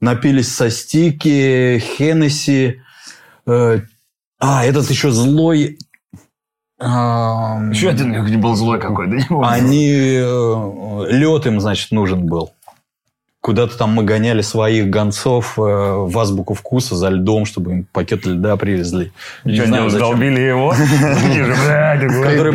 [0.00, 2.80] Напились со стики, Хеннесси.
[3.46, 3.80] э,
[4.38, 5.78] а, этот еще злой.
[6.78, 9.16] Еще один был злой какой-то.
[9.48, 9.88] Они...
[11.08, 12.52] лед им, значит, нужен был.
[13.46, 18.26] Куда-то там мы гоняли своих гонцов э, в азбуку вкуса за льдом, чтобы им пакет
[18.26, 19.12] льда привезли.
[19.44, 20.70] Не Что, знаю, долбили его?
[22.24, 22.52] Который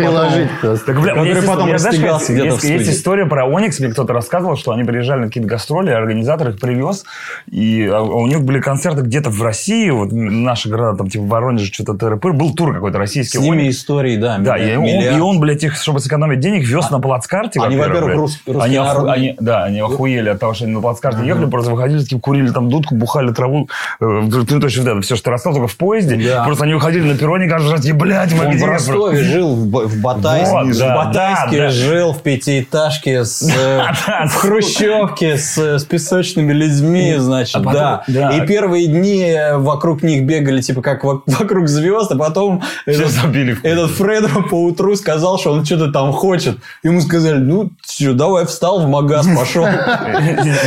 [1.48, 3.80] потом есть- где-то в есть, история про Оникс.
[3.80, 7.06] Мне кто-то рассказывал, что они приезжали на какие-то гастроли, организатор их привез.
[7.50, 9.90] И а, у них были концерты где-то в России.
[9.92, 12.34] Вот наши города, там, типа Воронеж, что-то ТРП.
[12.34, 13.38] Был тур какой-то российский.
[13.38, 14.40] С ними истории, да.
[14.40, 15.18] Да, и он, миллиард.
[15.18, 17.62] и он, блядь, их, чтобы сэкономить денег, вез на плацкарте.
[17.62, 18.18] они, во-первых, блядь.
[18.18, 18.78] рус- русский
[19.08, 22.50] они, Да, они охуели от того, что они на плацкарте ехали, просто выходили, такие, курили
[22.50, 23.70] там дудку, бухали траву.
[24.00, 26.16] Э, Ты точно это все, что ты рассказал, только в поезде.
[26.16, 26.44] Да.
[26.46, 28.66] Просто они выходили на перроне, каждый раз, и, блядь, мы Он где?
[28.66, 31.70] в Ростове жил, в, в Батайске, Вот, в да, Батайске да, да.
[31.70, 37.60] жил в пятиэтажке с, э, Да, в Хрущевке с, э, с песочными людьми, значит, А
[37.60, 38.04] потом- да.
[38.08, 38.30] да.
[38.38, 43.12] И первые дни вокруг них бегали, типа, как во- вокруг звезд, а потом Все этот,
[43.12, 46.58] забили в этот Фредро поутру сказал, что он что-то там хочет.
[46.84, 49.66] Ему сказали, ну, что, давай встал в магаз, пошел.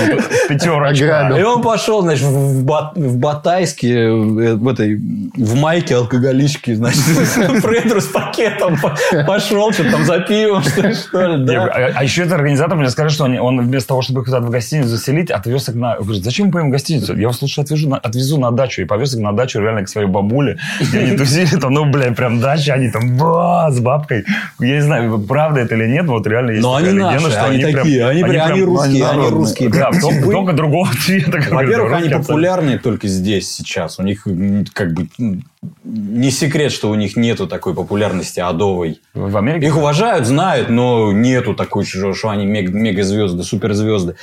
[0.49, 1.31] Пятерочка.
[1.39, 7.01] И он пошел, значит, в, Ба- в Батайске, э, в этой, в майке алкоголички, значит,
[7.63, 8.95] Фредро с пакетом по-
[9.27, 11.65] пошел, что там за пивом, что ли, что ли, Не, да.
[11.65, 14.47] А, а еще этот организатор мне сказал, что он, он вместо того, чтобы их куда-то
[14.47, 15.97] в гостиницу заселить, отвез их на...
[15.97, 17.17] Говорит, зачем мы поедем в гостиницу?
[17.17, 18.83] Я вас лучше отвезу на, отвезу на дачу.
[18.83, 20.59] И повез их на дачу реально к своей бабуле.
[20.93, 22.75] И они тусили там, ну, блядь, прям дача.
[22.75, 24.25] Они там, ба, с бабкой.
[24.61, 27.31] Я не знаю, правда это или нет, вот реально есть Но такая они легенда, наши,
[27.31, 29.71] что они такие, они прям- они русские, они русские.
[29.93, 31.41] Да, только, другого цвета.
[31.51, 33.99] Во-первых, они популярны только здесь сейчас.
[33.99, 34.27] У них
[34.73, 35.09] как бы
[35.85, 39.01] не секрет, что у них нету такой популярности адовой.
[39.15, 39.67] В Америке?
[39.67, 44.17] Их уважают, знают, но нету такой, что, они мег- мегазвезды, суперзвезды.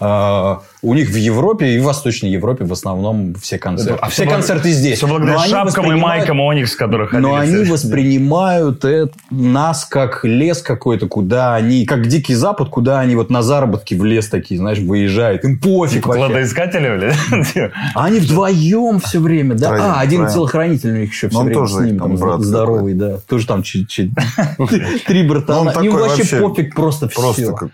[0.00, 3.98] А, у них в Европе и в Восточной Европе в основном все концерты.
[4.00, 4.98] А все концерты здесь.
[4.98, 7.72] Все благодаря Но они шапкам и майкам Оникс, которых но ходили они все.
[7.72, 13.42] воспринимают это- нас как лес какой-то, куда они, как Дикий Запад, куда они вот на
[13.42, 15.44] заработки в лес такие, знаешь, выезжают.
[15.44, 16.24] Им пофиг вообще.
[16.26, 17.72] Кладоискатели, блядь?
[17.94, 19.70] Они вдвоем все время, да?
[19.96, 20.32] А, один троем.
[20.88, 23.18] Телохранитель у них еще все он время тоже с ним, там брат здоровый, да.
[23.28, 24.10] Тоже там чуть- чуть-
[25.06, 25.70] три братана.
[25.70, 27.20] Им такой вообще вообще пофиг просто все.
[27.20, 27.70] Просто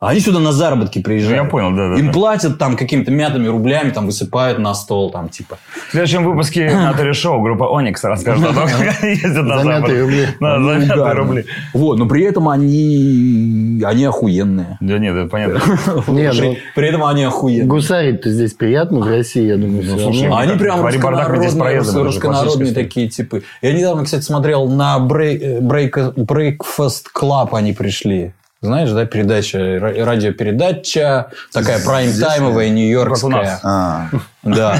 [0.00, 0.10] как...
[0.10, 1.38] Они сюда на заработки приезжают.
[1.38, 2.12] Ну, Я понял, да, да, Им да.
[2.12, 5.58] платят там какими-то мятыми рублями, там высыпают на стол, там типа.
[5.88, 9.90] В следующем выпуске на шоу группа Оникс расскажет о том, как они ездят на Запад.
[9.90, 10.26] рубли.
[10.40, 11.44] Да, Ну, замятые рубли.
[11.74, 14.78] Вот, но при этом они, они охуенные.
[14.80, 15.60] Да нет, это понятно.
[16.08, 17.66] Не, при, ну, при этом они охуенные.
[17.66, 19.82] Гусарить-то здесь приятно в России, я думаю.
[19.82, 20.28] всё слушай.
[20.30, 23.42] А Они прям руссконародные, такие типы.
[23.62, 28.32] Я недавно, кстати, смотрел на брейк- Breakfast Club они пришли.
[28.62, 33.58] Знаешь, да, передача, ра- радиопередача, такая прайм-таймовая, нью-йоркская.
[33.62, 34.08] А,
[34.42, 34.78] Да.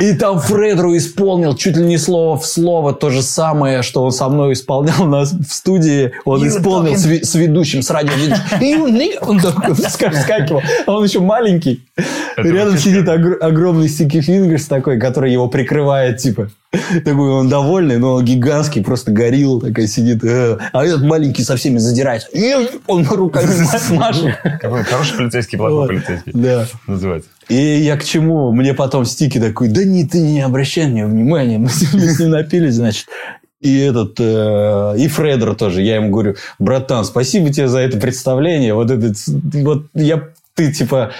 [0.00, 4.12] И там Фредру исполнил чуть ли не слово в слово то же самое, что он
[4.12, 6.12] со мной исполнял у нас в студии.
[6.24, 8.44] Он You исполнил talking- с, ви- с ведущим, с радиоведущим.
[8.60, 9.18] Nigga.
[9.20, 10.62] Он такой вска- вскакивал.
[10.86, 11.84] А он еще маленький.
[12.36, 16.50] Это Рядом сидит огр- огромный Стики Фингерс такой, который его прикрывает, типа.
[17.04, 20.24] Такой он довольный, но гигантский, просто горилла такая сидит.
[20.24, 20.58] э.
[20.72, 22.28] А этот маленький со всеми задирается.
[22.86, 23.46] Он руками
[23.90, 24.34] машет.
[24.60, 26.32] Хороший полицейский, плохой полицейский.
[26.34, 26.66] Да.
[26.86, 27.30] Называется.
[27.48, 28.52] И я к чему?
[28.52, 31.58] Мне потом Стики такой, да не, ты не обращай меня внимания.
[31.58, 33.06] Мы с, мы с ним напились, значит.
[33.60, 35.82] И этот, э, и Фредер тоже.
[35.82, 38.74] Я ему говорю, братан, спасибо тебе за это представление.
[38.74, 41.12] Вот этот, вот я, ты типа,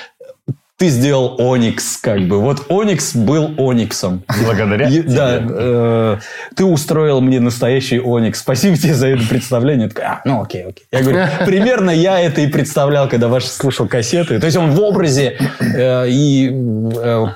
[0.78, 2.38] ты сделал Оникс, как бы.
[2.40, 4.22] Вот Оникс был Ониксом.
[4.44, 5.02] Благодаря тебе.
[5.04, 6.18] Да, э,
[6.54, 8.40] ты устроил мне настоящий Оникс.
[8.40, 9.88] Спасибо тебе за это представление.
[9.88, 10.84] Такой, а, ну окей, окей.
[10.92, 14.38] Я говорю, примерно я это и представлял, когда ваш слушал кассеты.
[14.38, 17.26] То есть он в образе э, и э,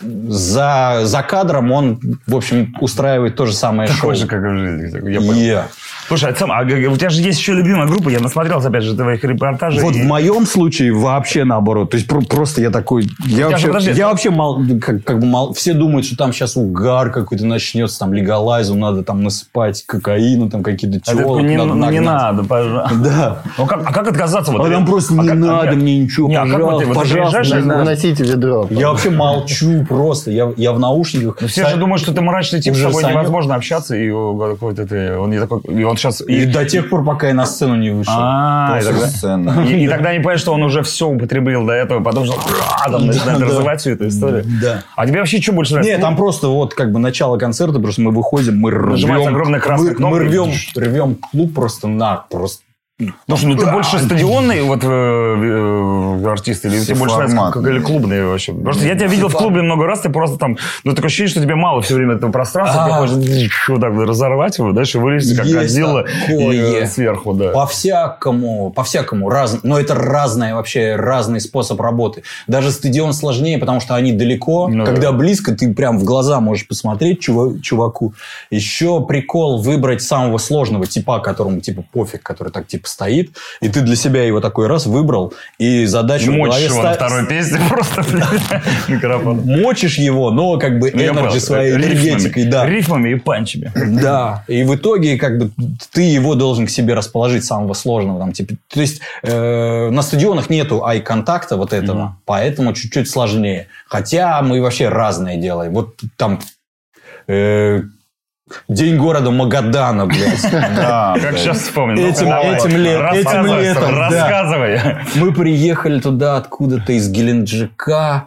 [0.00, 3.96] за, за кадром он, в общем, устраивает то же самое шоу.
[3.96, 5.10] Такой же, как и в жизни.
[5.12, 5.34] Я понял.
[5.34, 5.64] Yeah.
[6.18, 8.94] Слушай, а, сам, а у тебя же есть еще любимая группа, я насмотрелся, опять же,
[8.94, 9.80] твоих репортажей.
[9.82, 11.90] Вот и- в моем случае вообще наоборот.
[11.90, 13.06] То есть про- просто я такой...
[13.26, 13.92] Я вообще, подожди.
[13.92, 17.98] я вообще мал, как, как бы мал, все думают, что там сейчас угар какой-то начнется,
[17.98, 22.00] там легалайзу, надо там насыпать кокаину, там какие-то А телок такой, не, надо ну, не
[22.00, 22.96] надо, пожалуйста.
[22.96, 23.42] Да.
[23.56, 24.52] Ну, как, а как отказаться?
[24.52, 26.94] Вот, А там просто не как- надо мне ничего, Не, а как вот ты- вот
[26.94, 27.78] ты пожалуйста, и- надо.
[27.80, 28.66] Выносите ведро.
[28.70, 30.30] Я вообще молчу просто.
[30.30, 31.38] Я, я в наушниках.
[31.40, 34.86] Ну, Все же думают, что ты мрачный тип, с тобой невозможно общаться, и о, какой-то
[34.86, 36.20] ты, он не такой, и он сейчас...
[36.20, 38.12] И до тех пор, пока я на сцену не вышел.
[38.16, 39.64] А, и тогда, сцена.
[39.68, 43.06] и, и тогда они понимают, что он уже все употребил до этого, потом «Ра!» там
[43.06, 43.46] начинает Да.
[43.46, 44.44] развивать всю эту историю.
[44.60, 44.82] Да.
[44.96, 45.92] А тебе вообще что больше нравится?
[45.92, 49.60] Нет, там просто вот как бы начало концерта, просто мы выходим, мы Нажимается рвем, огромная
[49.60, 50.18] красная мы, кнопка.
[50.18, 52.62] мы рвем, рвем клуб просто на, просто.
[53.26, 57.80] Слушай, ну ты больше стадионный вот э, э, артист, или тебе больше нравится как, или
[57.80, 58.52] клубный вообще?
[58.52, 61.40] Просто я тебя видел в клубе много раз, ты просто там, ну такое ощущение, что
[61.40, 62.88] тебе мало все время этого пространства, А.
[62.88, 67.50] тебе хочется вот так разорвать его, дальше вылезти как и, э, сверху, да.
[67.50, 72.22] По-всякому, по-всякому, раз, но это разное вообще, разный способ работы.
[72.46, 74.68] Даже стадион сложнее, потому что они далеко.
[74.68, 75.12] Ну Когда да.
[75.12, 78.14] близко, ты прям в глаза можешь посмотреть чува- чуваку.
[78.50, 83.80] Еще прикол выбрать самого сложного типа, которому типа пофиг, который так типа стоит, и ты
[83.80, 87.60] для себя его такой раз выбрал, и задачу голове Мочишь его на ста- второй песне
[87.68, 88.04] просто,
[88.88, 89.36] микрофон.
[89.44, 92.66] мочишь его, но как бы Ну, энерджи своей энергетикой, да.
[92.66, 93.72] Рифмами и панчами.
[93.74, 95.50] Да, и в итоге как бы
[95.92, 98.18] ты его должен к себе расположить самого сложного.
[98.18, 103.68] Там, типа, то есть э, на стадионах нету ай-контакта вот этого, поэтому чуть-чуть сложнее.
[103.86, 105.72] Хотя мы вообще разное делаем.
[105.74, 106.40] Вот там
[107.28, 107.82] э,
[108.68, 110.42] День города Магадана, блядь.
[110.50, 112.06] Да, Как сейчас вспомнил.
[112.06, 112.56] Этим- Давай.
[112.56, 114.08] этим лет- Рассказывай, этим летом, да.
[114.08, 114.80] Рассказывай.
[115.14, 118.24] Мы приехали туда откуда-то из Геленджика.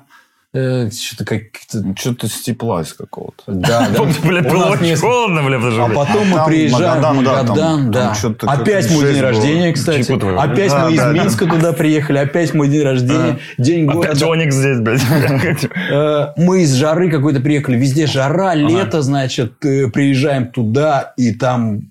[0.55, 1.95] Э, Что-то как-то...
[1.97, 3.43] Что-то с тепла из какого-то.
[3.47, 4.01] Да, да.
[4.03, 8.15] У было очень холодно, блядь, даже, А потом мы там приезжаем Магадан, в да, Магадан,
[8.15, 10.11] что-то Опять как мой день рождения, кстати.
[10.11, 11.13] Опять мы из.
[11.13, 12.17] Минска туда приехали.
[12.17, 13.39] Опять мой день рождения.
[13.57, 14.27] День Опять города.
[14.27, 15.01] Оникс здесь, блядь.
[15.91, 17.77] Э, Мы из жары какой-то приехали.
[17.77, 19.53] Везде жара, лето, значит.
[19.63, 21.81] э, Приезжаем туда, и там...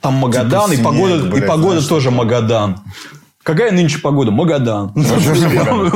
[0.00, 2.78] Там Магадан, и погода, и погода тоже Магадан.
[3.42, 4.30] Какая нынче погода?
[4.30, 4.92] Магадан.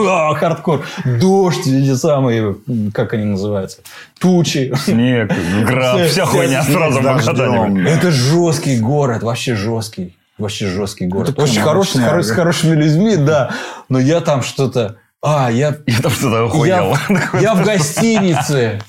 [0.08, 0.84] А, Хардкор.
[1.04, 2.56] Дождь, эти самые,
[2.92, 3.78] как они называются?
[4.18, 4.72] Тучи.
[4.84, 5.32] Снег,
[5.64, 7.88] град, вся хуйня сразу в Магадане.
[7.88, 10.16] Это жесткий город, вообще жесткий.
[10.38, 11.38] Вообще жесткий город.
[11.38, 13.50] Очень хороший, с хорошими людьми, да.
[13.88, 14.96] Но я там что-то...
[15.22, 15.76] А, я...
[15.86, 16.94] Я там что-то охуел.
[17.40, 18.80] я в гостинице,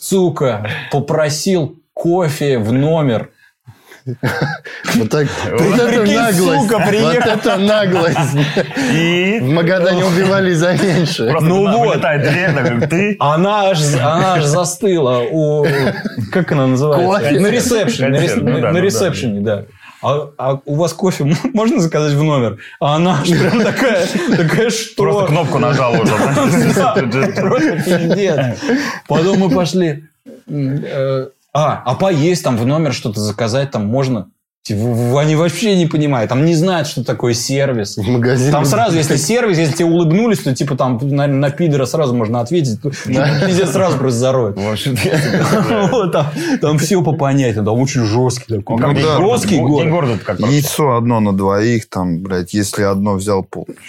[0.00, 3.30] сука, попросил кофе в номер.
[4.04, 5.28] Вот так.
[5.50, 6.70] Вот это наглость.
[6.70, 8.18] Вот это наглость.
[8.92, 11.28] И В Магадане убивали за меньше.
[11.30, 12.00] просто Ну вот.
[12.00, 13.16] такой, ты...
[13.20, 15.66] Она аж, она аж застыла у...
[16.32, 17.40] Как она называется?
[17.40, 18.08] На ресепшене.
[18.42, 19.64] На, ну ну ресепшене, да.
[20.02, 22.58] А, а у вас кофе можно заказать в номер?
[22.80, 25.04] А она аж прям такая, такая, что?
[25.04, 26.12] Просто кнопку нажал уже.
[27.40, 28.58] Просто пиздец.
[29.06, 30.04] Потом мы пошли.
[31.52, 34.31] А, а поесть там в номер что-то заказать там можно?
[34.64, 36.28] Типа, Они вообще не понимают.
[36.28, 37.96] Там не знают, что такое сервис.
[37.96, 38.52] В магазине.
[38.52, 42.38] Там сразу, если сервис, если тебе улыбнулись, то типа там на, на пидора сразу можно
[42.38, 42.80] ответить.
[42.80, 44.56] Пиздец сразу просто зароют.
[44.56, 45.88] В общем, я тебе представляю.
[45.88, 46.26] Вот там,
[46.60, 48.78] там все по понятию, там очень жесткий такой.
[48.78, 49.90] Ну, день жесткий город.
[49.90, 50.38] города как?
[50.38, 53.66] Яйцо одно на двоих, там, блядь, если одно взял пол.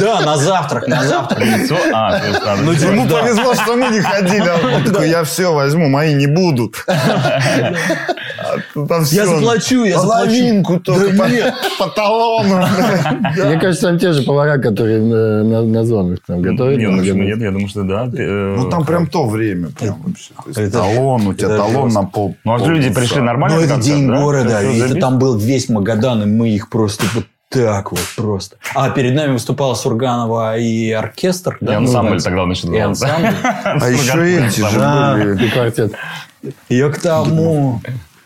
[0.00, 1.44] Да, на завтрак, на завтрак.
[1.44, 1.76] Яйцо?
[1.92, 2.20] А,
[2.62, 3.22] Ну, Ему Да.
[3.22, 4.48] повезло, что мы не ходили.
[4.96, 6.86] а я все возьму, мои не будут.
[8.74, 10.26] Там Я заплачу, я заплачу.
[10.26, 12.64] Половинку только по, по талону.
[13.44, 16.78] Мне кажется, там те же повара, которые на, на, на зонах там готовят.
[16.78, 18.08] Нет, ну, почему нет, я думаю, что да.
[18.16, 19.68] Э, Ну, там прям то время.
[19.78, 20.70] Прям вообще.
[20.70, 22.36] Талон, у тебя талон на пол.
[22.44, 23.58] Ну, а люди пришли нормально?
[23.58, 24.20] Ну, это день да?
[24.20, 28.56] города, и там был весь Магадан, и мы их просто вот так вот просто.
[28.74, 31.56] А перед нами выступала Сурганова и оркестр.
[31.60, 33.34] И да, ансамбль ну, тогда значит, И ансамбль.
[33.42, 35.14] А еще эти же Да.
[35.14, 35.46] были.
[35.46, 35.92] И квартет.
[36.68, 37.80] Я к тому,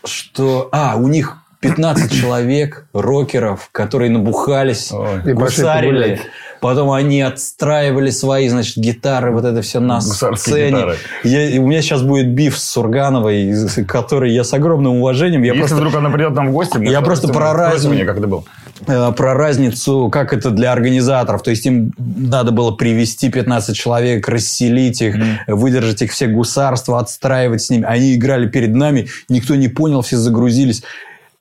[0.05, 0.69] что...
[0.71, 5.33] А, у них 15 человек, рокеров, которые набухались, Ой.
[5.33, 6.19] Гусарили.
[6.59, 10.69] Потом они отстраивали свои, значит, гитары, вот это все на Гусарские сцене.
[10.77, 10.97] гитары.
[11.25, 13.53] Я- у меня сейчас будет биф с Сургановой,
[13.85, 15.41] который я с огромным уважением.
[15.43, 17.89] Я Если просто вдруг она придет нам в гости, Я просто про спросим разницу.
[17.89, 18.43] у нее, как это было.
[18.87, 21.43] Э, про разницу, как это для организаторов.
[21.43, 25.15] То есть им надо было привести 15 человек, расселить их,
[25.47, 27.85] выдержать их все гусарства, отстраивать с ними.
[27.85, 30.83] Они играли перед нами, никто не понял, все загрузились.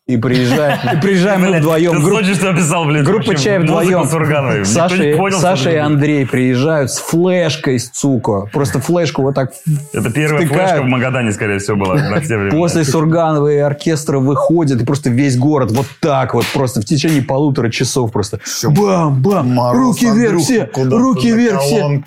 [0.09, 1.93] И приезжаем, и приезжаем мы вдвоем.
[1.93, 3.05] Ты Группа- слышишь, что описал, блядь?
[3.05, 4.05] Группа чая вдвоем.
[4.65, 5.77] Саша, понял, Саша и.
[5.77, 8.49] Андрей приезжают с флешкой, сука.
[8.53, 9.53] Просто флешку вот так
[9.93, 10.71] Это первая втыкают.
[10.71, 12.51] флешка в Магадане, скорее всего, была на все времена.
[12.51, 17.23] После Сурганова и оркестра выходит, и просто весь город вот так вот, просто в течение
[17.23, 22.01] полутора часов просто бам-бам, Мороз, руки вверх Андрюха все, руки вверх все.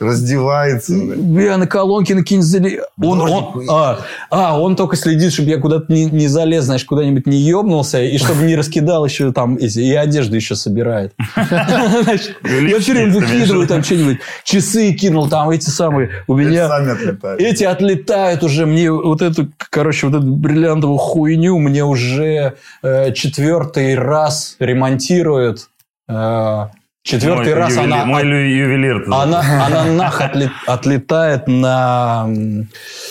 [0.00, 0.92] Раздевается.
[0.92, 1.46] блядь.
[1.46, 2.80] Я на колонке на кинзели.
[3.00, 7.26] Он, он, а, а, он только следит, чтобы я куда-то не, не залез, знаешь, куда-нибудь
[7.26, 11.14] не ебнулся, и чтобы не раскидал еще там эти, и одежду еще собирает.
[11.36, 16.68] Я все время выкидываю там что-нибудь, часы кинул, там эти самые, у меня...
[16.68, 17.40] Сами отлетают.
[17.40, 23.94] Эти отлетают уже, мне вот эту, короче, вот эту бриллиантовую хуйню мне уже э, четвертый
[23.94, 25.68] раз ремонтируют.
[26.08, 26.68] Э,
[27.08, 29.04] четвертый Мой раз ювелир- она, Мой ювелир.
[29.10, 32.26] она, она нах отле- отлетает на...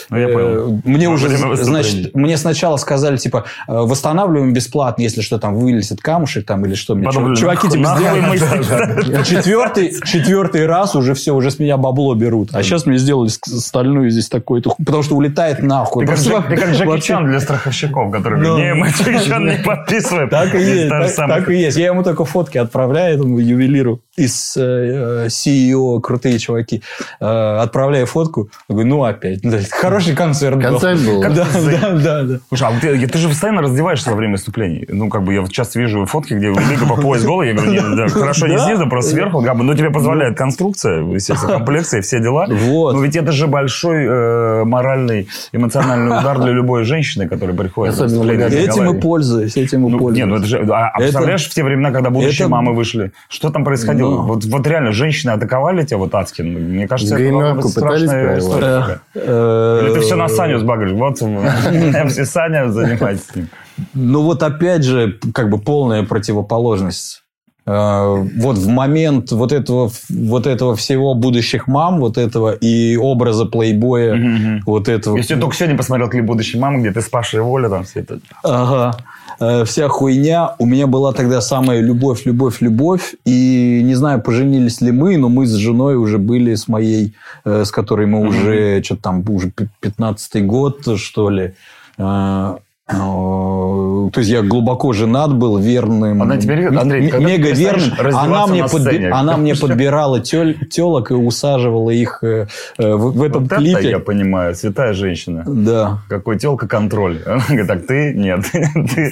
[0.09, 0.81] Ну, я э, понял.
[0.85, 5.99] Мне Во уже, значит, мне сначала сказали, типа, э, восстанавливаем бесплатно, если что, там вылезет
[6.01, 6.95] камушек там или что.
[6.95, 12.13] Мне Потом, чуваки, типа, сделали А Четвертый, четвертый раз уже все, уже с меня бабло
[12.13, 12.49] берут.
[12.53, 16.05] А сейчас мне сделали стальную здесь такую-то, ху- потому что улетает нахуй.
[16.05, 20.29] Ты как, Джеки Чан для страховщиков, который говорит, не, мы Джеки Чан не подписываем.
[20.29, 21.77] Так и есть, так и есть.
[21.77, 26.81] Я ему только фотки отправляю, этому ювелиру продюсеру из э, э, CEO, крутые чуваки,
[27.19, 28.49] э, отправляю фотку.
[28.67, 29.41] Говорю, ну опять.
[29.43, 30.63] Да, Хороший концерт был.
[30.63, 31.21] Концерт был.
[31.21, 32.39] Да, да, да, да.
[32.49, 34.85] Слушай, а ты, ты же постоянно раздеваешься во время выступлений.
[34.89, 37.49] Ну, как бы я вот часто вижу фотки, где Лига по пояс голый.
[37.49, 39.43] Я говорю, нет, да, хорошо не снизу, просто сверху.
[39.43, 42.47] Как бы, ну, тебе позволяет конструкция, естественно, комплекция, все дела.
[42.49, 42.95] Вот.
[42.95, 48.05] Но ведь это же большой э, моральный, эмоциональный удар для любой женщины, которая приходит на
[48.05, 50.25] Особенно в Этим и пользуюсь, этим и Ну, пользуюсь.
[50.25, 50.65] не, ну это же...
[50.71, 53.76] А, а представляешь, в те времена, когда будущие это- мамы вышли, что там происходило?
[53.85, 54.21] Ну.
[54.23, 56.41] Вот, вот реально, женщины атаковали тебя вот адски?
[56.41, 59.01] Мне кажется, это гримерку бы пытались страшная история.
[59.15, 60.91] Или ты все на Саню сбагришь?
[60.91, 63.49] Вот МС Саня занимается с ним.
[63.93, 67.23] Ну вот опять же, как бы полная противоположность.
[67.67, 73.45] Э, Вот в момент вот этого, вот этого всего будущих мам, вот этого и образа
[73.45, 75.17] плейбоя, вот этого.
[75.17, 77.99] Если я только сегодня посмотрел клип «Будущей мамы», где ты с Пашей Воля, там все
[77.99, 78.19] это...
[78.43, 78.97] Ага.
[79.39, 80.55] Э, Вся хуйня.
[80.59, 83.15] У меня была тогда самая любовь, любовь, любовь.
[83.25, 87.13] И не знаю, поженились ли мы, но мы с женой уже были с моей,
[87.45, 89.51] э, с которой мы уже, что-то там, уже
[89.81, 91.53] 15-й год, что ли.
[91.97, 92.57] Э,
[92.87, 96.21] То есть я глубоко женат был, верным.
[96.21, 97.91] Она теперь, Андрей, мега верным.
[98.15, 99.09] Она мне, на подби- сцене?
[99.09, 103.89] она мне подбирала телок и усаживала их э, э, в, в этом Вот это клипе.
[103.89, 105.43] я понимаю, святая женщина.
[105.45, 105.99] Да.
[106.07, 107.21] Какой телка контроль.
[107.25, 108.45] Она говорит, так ты нет.
[108.51, 109.11] Ты,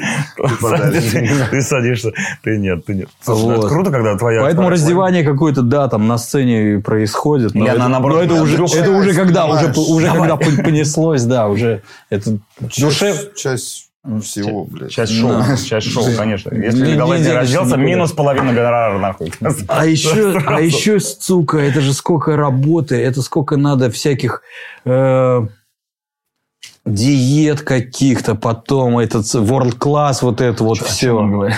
[1.01, 2.11] ты, ты садишься.
[2.43, 3.09] Ты нет, ты нет.
[3.21, 3.69] Слушай, ну это Вот.
[3.69, 4.41] круто, когда твоя...
[4.41, 7.53] Поэтому твоя- раздевание какое-то, да, там на сцене происходит.
[7.55, 11.47] Но это, наоборот, но это уже, это уже когда, уже, уже когда пон- понеслось, да,
[11.47, 12.37] уже это
[12.77, 13.13] душе.
[13.35, 13.64] Часть,
[14.05, 14.91] часть всего, блядь.
[14.91, 16.53] Часть шоу, часть шоу, конечно.
[16.55, 19.31] Если Не- Николай не не денешься разделся, минус половина гонорара, нахуй.
[19.67, 24.41] А еще, а еще, сука, это же сколько работы, это сколько надо всяких
[24.85, 25.47] э,
[26.85, 31.15] диет каких-то, потом этот world class, вот это вот все.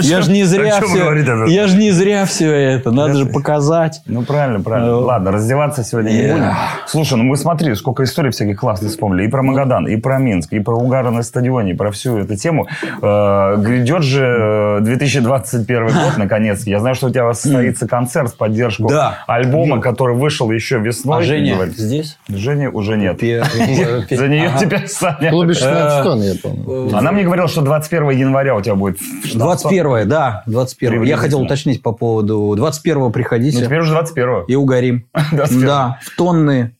[0.00, 1.12] Я же не зря все,
[1.46, 4.00] я же не зря все это, надо же показать.
[4.06, 4.92] Ну, правильно, правильно.
[4.92, 6.32] Ну, Ладно, раздеваться сегодня не yeah.
[6.32, 6.52] будем.
[6.86, 9.26] Слушай, ну мы смотри, сколько историй всяких классных вспомнили.
[9.26, 12.36] И про Магадан, и про Минск, и про угары на стадионе, и про всю эту
[12.36, 12.68] тему.
[13.02, 16.64] Э, Грядет же э, 2021 год, наконец.
[16.64, 18.90] Я знаю, что у тебя состоится концерт в поддержку
[19.26, 21.18] альбома, который вышел еще весной.
[21.18, 22.18] А Женя здесь?
[22.28, 23.20] Женя уже нет.
[24.10, 25.28] За нее Теперь Саня.
[25.28, 26.96] В клубе Э, 16 тонн, я помню.
[26.96, 28.98] Она мне говорила, что 21 января у тебя будет...
[29.34, 34.54] 21 да, 21 Я хотел уточнить по поводу 21 приходите Ну, теперь уже 21 и
[34.54, 35.06] угорим.
[35.32, 35.66] 21.
[35.66, 36.76] Да, в тонны.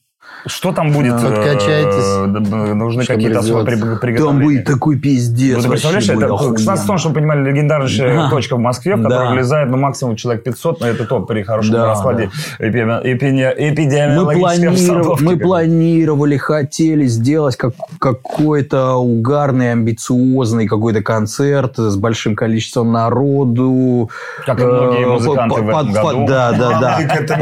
[0.47, 1.15] Что там будет?
[1.15, 3.67] э, Подкачайтесь, д- д- Нужны какие-то особые развиваться.
[3.67, 4.45] при- Там приготовления.
[4.45, 5.57] будет такой пиздец.
[5.57, 8.31] Ну, ты представляешь, это будет 16 тонн, чтобы вы понимали, легендарнейшая Да.
[8.31, 9.33] точка в Москве, в которой Да.
[9.33, 15.23] влезает ну, максимум человек 500, но это топ при хорошем раскладе эпидемиологической обстановки.
[15.23, 24.11] мы планировали, хотели сделать как, какой-то угарный, амбициозный какой-то концерт с большим количеством народу.
[24.47, 26.27] Как и многие Э, музыканты по- в этом под- году.
[26.27, 26.99] Да, да, да.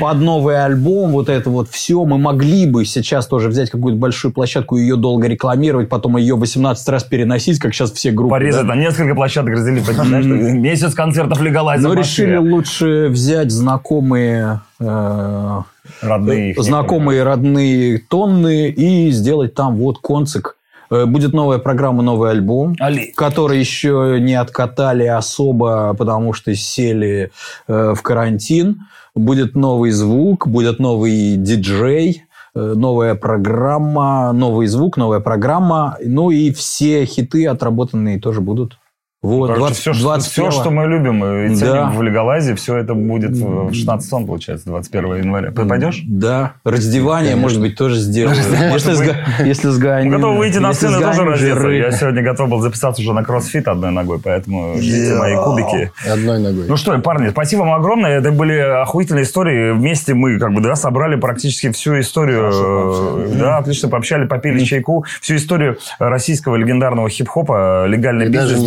[0.00, 2.04] Под новый альбом, вот это вот все.
[2.04, 6.88] Мы могли бы сейчас тоже взять какую-то большую площадку ее долго рекламировать, потом ее 18
[6.88, 8.30] раз переносить, как сейчас все группы.
[8.30, 8.74] Порезать да.
[8.74, 15.60] на несколько площадок, разделить, знаешь, месяц концертов легалайза Но решили лучше взять знакомые, э,
[16.02, 16.54] Родные.
[16.56, 20.56] знакомые родные тонны и сделать там вот концик.
[20.90, 22.76] Э, Будет новая программа, новый альбом.
[22.80, 23.12] Али.
[23.16, 27.30] который еще не откатали особо, потому что сели
[27.68, 28.82] э, в карантин.
[29.14, 32.24] Будет новый звук, будет новый диджей,
[32.54, 35.96] э, новая программа, новый звук, новая программа.
[36.04, 38.78] Ну и все хиты отработанные тоже будут.
[39.22, 40.50] Вот, Короче, 20, все, что, 21.
[40.50, 41.90] все, что мы любим и ценим Да.
[41.90, 45.50] в легалайзе, все это будет в 16 тонн, получается, 21 января.
[45.50, 46.00] Ты пойдешь?
[46.06, 48.38] Да, раздевание, может быть, тоже сделаем.
[48.72, 50.10] Если, сга- если сгоним.
[50.12, 51.68] Мы готовы выйти на сцену и тоже раздеться.
[51.68, 55.92] Я сегодня готов был записаться уже на кроссфит одной ногой, поэтому ждите мои кубики.
[56.10, 56.64] Одной ногой.
[56.66, 58.18] Ну что, парни, спасибо вам огромное.
[58.18, 59.72] Это были охуительные истории.
[59.72, 62.50] Вместе мы как бы да, собрали практически всю историю.
[62.52, 65.04] э, Да, отлично пообщали, попили чайку.
[65.20, 68.60] Всю историю российского легендарного хип-хопа, легальный И бизнес,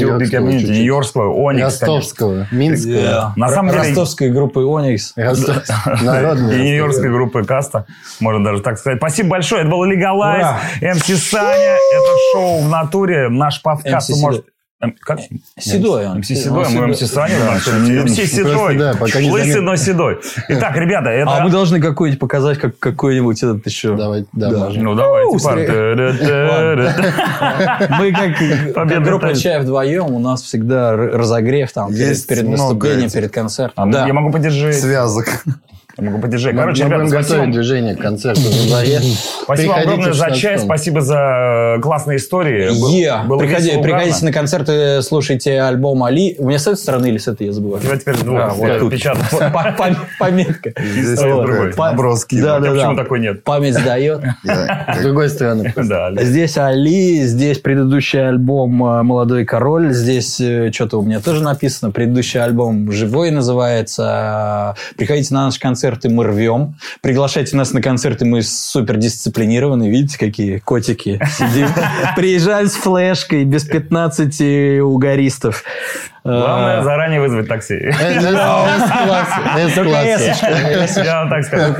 [0.44, 0.78] Big нью-йоркского Community, чуть-чуть.
[0.78, 1.88] нью-йоркского, Оникс, конечно.
[1.88, 3.34] Ростовского, Минского.
[3.36, 3.84] На самом деле...
[3.84, 5.14] Ростовской группы Оникс.
[5.18, 7.86] И нью-йоркской группы Каста,
[8.20, 8.98] можно даже так сказать.
[9.00, 9.62] Спасибо большое.
[9.62, 10.48] Это был Легалайз!
[10.82, 11.78] МС Саня.
[11.78, 13.30] Это шоу в натуре.
[13.30, 14.53] Наш подкаст вы можете...
[15.00, 15.20] Как?
[15.58, 16.20] Седой он.
[16.20, 16.88] МС Седой, мы.
[16.88, 17.36] МС Саня.
[18.04, 18.78] МС Седой.
[19.30, 20.20] Лысый, но седой.
[20.50, 21.38] Итак, ребята, это...
[21.38, 23.96] А мы должны какой-нибудь показать, как какой-нибудь этот еще.
[23.96, 24.70] Давай, да.
[24.76, 25.68] Ну, давайте, У, парни.
[28.00, 33.10] Мы как, группа чая вдвоем, у нас всегда разогрев там перед, Есть перед много выступлением,
[33.10, 33.84] перед концертом.
[33.84, 34.08] А, ну, Да.
[34.08, 34.76] Я могу поддержать.
[34.80, 35.44] Связок.
[35.96, 36.56] Я могу поддержать.
[36.56, 37.36] Короче, мы ребята, будем спасибо.
[37.36, 39.00] готовить движение к концерту январе.
[39.00, 42.70] Спасибо Приходите огромное за 16 часть, спасибо за э, классные истории.
[43.24, 46.36] Было приходи- приходите на концерты, слушайте альбом Али.
[46.40, 47.80] У меня с этой стороны или с этой, я забываю?
[47.80, 48.68] У тебя теперь двух А, вот
[50.20, 50.74] Пометка.
[50.82, 51.74] Здесь другой.
[52.42, 53.44] Да, да, почему такой нет?
[53.44, 54.22] Память сдает.
[54.44, 55.74] С другой стороны.
[56.24, 61.92] Здесь Али, здесь предыдущий альбом э, «Молодой король», здесь э, что-то у меня тоже написано,
[61.92, 64.76] предыдущий альбом «Живой» называется.
[64.98, 66.76] Приходите на наши концерты, мы рвем.
[67.02, 69.90] Приглашайте нас на концерты, мы супер дисциплинированы.
[69.90, 71.68] Видите, какие котики сидим.
[72.16, 75.66] Приезжаем с флешкой, без 15 угористов.
[76.24, 77.92] Главное, Э, заранее вызвать такси.
[77.92, 79.74] С-класс.
[79.74, 80.98] С-класс.
[80.98, 81.76] Я вам так скажу.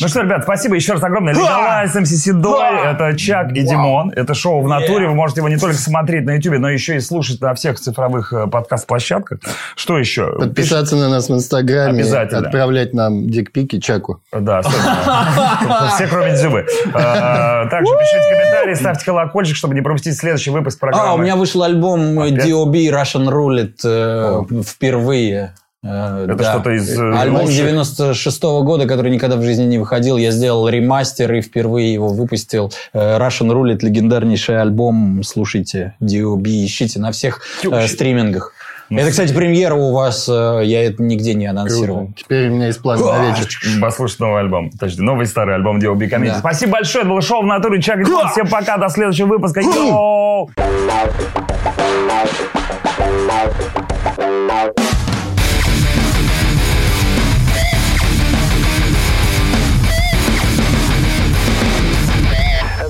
[0.00, 1.34] Ну что, ребят, спасибо еще раз огромное.
[1.34, 4.12] Легалайз, МС Седой, это Чак и Димон.
[4.14, 5.08] Это шоу в натуре.
[5.08, 8.32] Вы можете его не только смотреть на YouTube, но еще и слушать на всех цифровых
[8.32, 9.40] э, подкаст-площадках.
[9.74, 10.32] Что еще?
[10.38, 12.00] Подписаться на нас в Инстаграме.
[12.00, 12.46] Обязательно.
[12.46, 14.20] Отправлять нам дикпики Чаку.
[14.32, 14.62] Да.
[15.94, 16.66] Все, кроме Дзюбы.
[16.94, 21.08] А, Также пишите комментарии, ставьте колокольчик, чтобы не пропустить следующий выпуск программы.
[21.08, 22.14] А, у меня вышел альбом?
[22.36, 22.78] D.O.B.
[22.88, 25.54] Russian Roulette э, впервые.
[25.84, 26.52] Э, Это да.
[26.54, 27.56] что-то из, э, Альбом лучших?
[27.56, 30.16] 96 года, который никогда в жизни не выходил.
[30.16, 32.72] Я сделал ремастер и впервые его выпустил.
[32.92, 35.22] Э, Russian Roulette, легендарнейший альбом.
[35.24, 36.48] Слушайте, D.O.B.
[36.64, 38.52] ищите на всех э, стримингах.
[38.90, 40.26] Ну, это, кстати, премьера у вас.
[40.30, 42.10] э, Я это нигде не анонсировал.
[42.16, 43.46] Теперь у меня есть план на вечер.
[43.82, 44.70] Послушать новый альбом.
[44.70, 46.32] Точнее, новый старый альбом Дио Комедии.
[46.32, 46.38] Да.
[46.38, 47.02] Спасибо большое.
[47.02, 47.82] Это было шоу в натуре.
[47.82, 47.98] Чак.
[48.32, 48.78] Всем пока.
[48.78, 49.60] До следующего выпуска.
[49.60, 50.50] Йоу!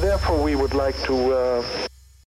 [0.01, 1.88] Therefore, we would like to uh,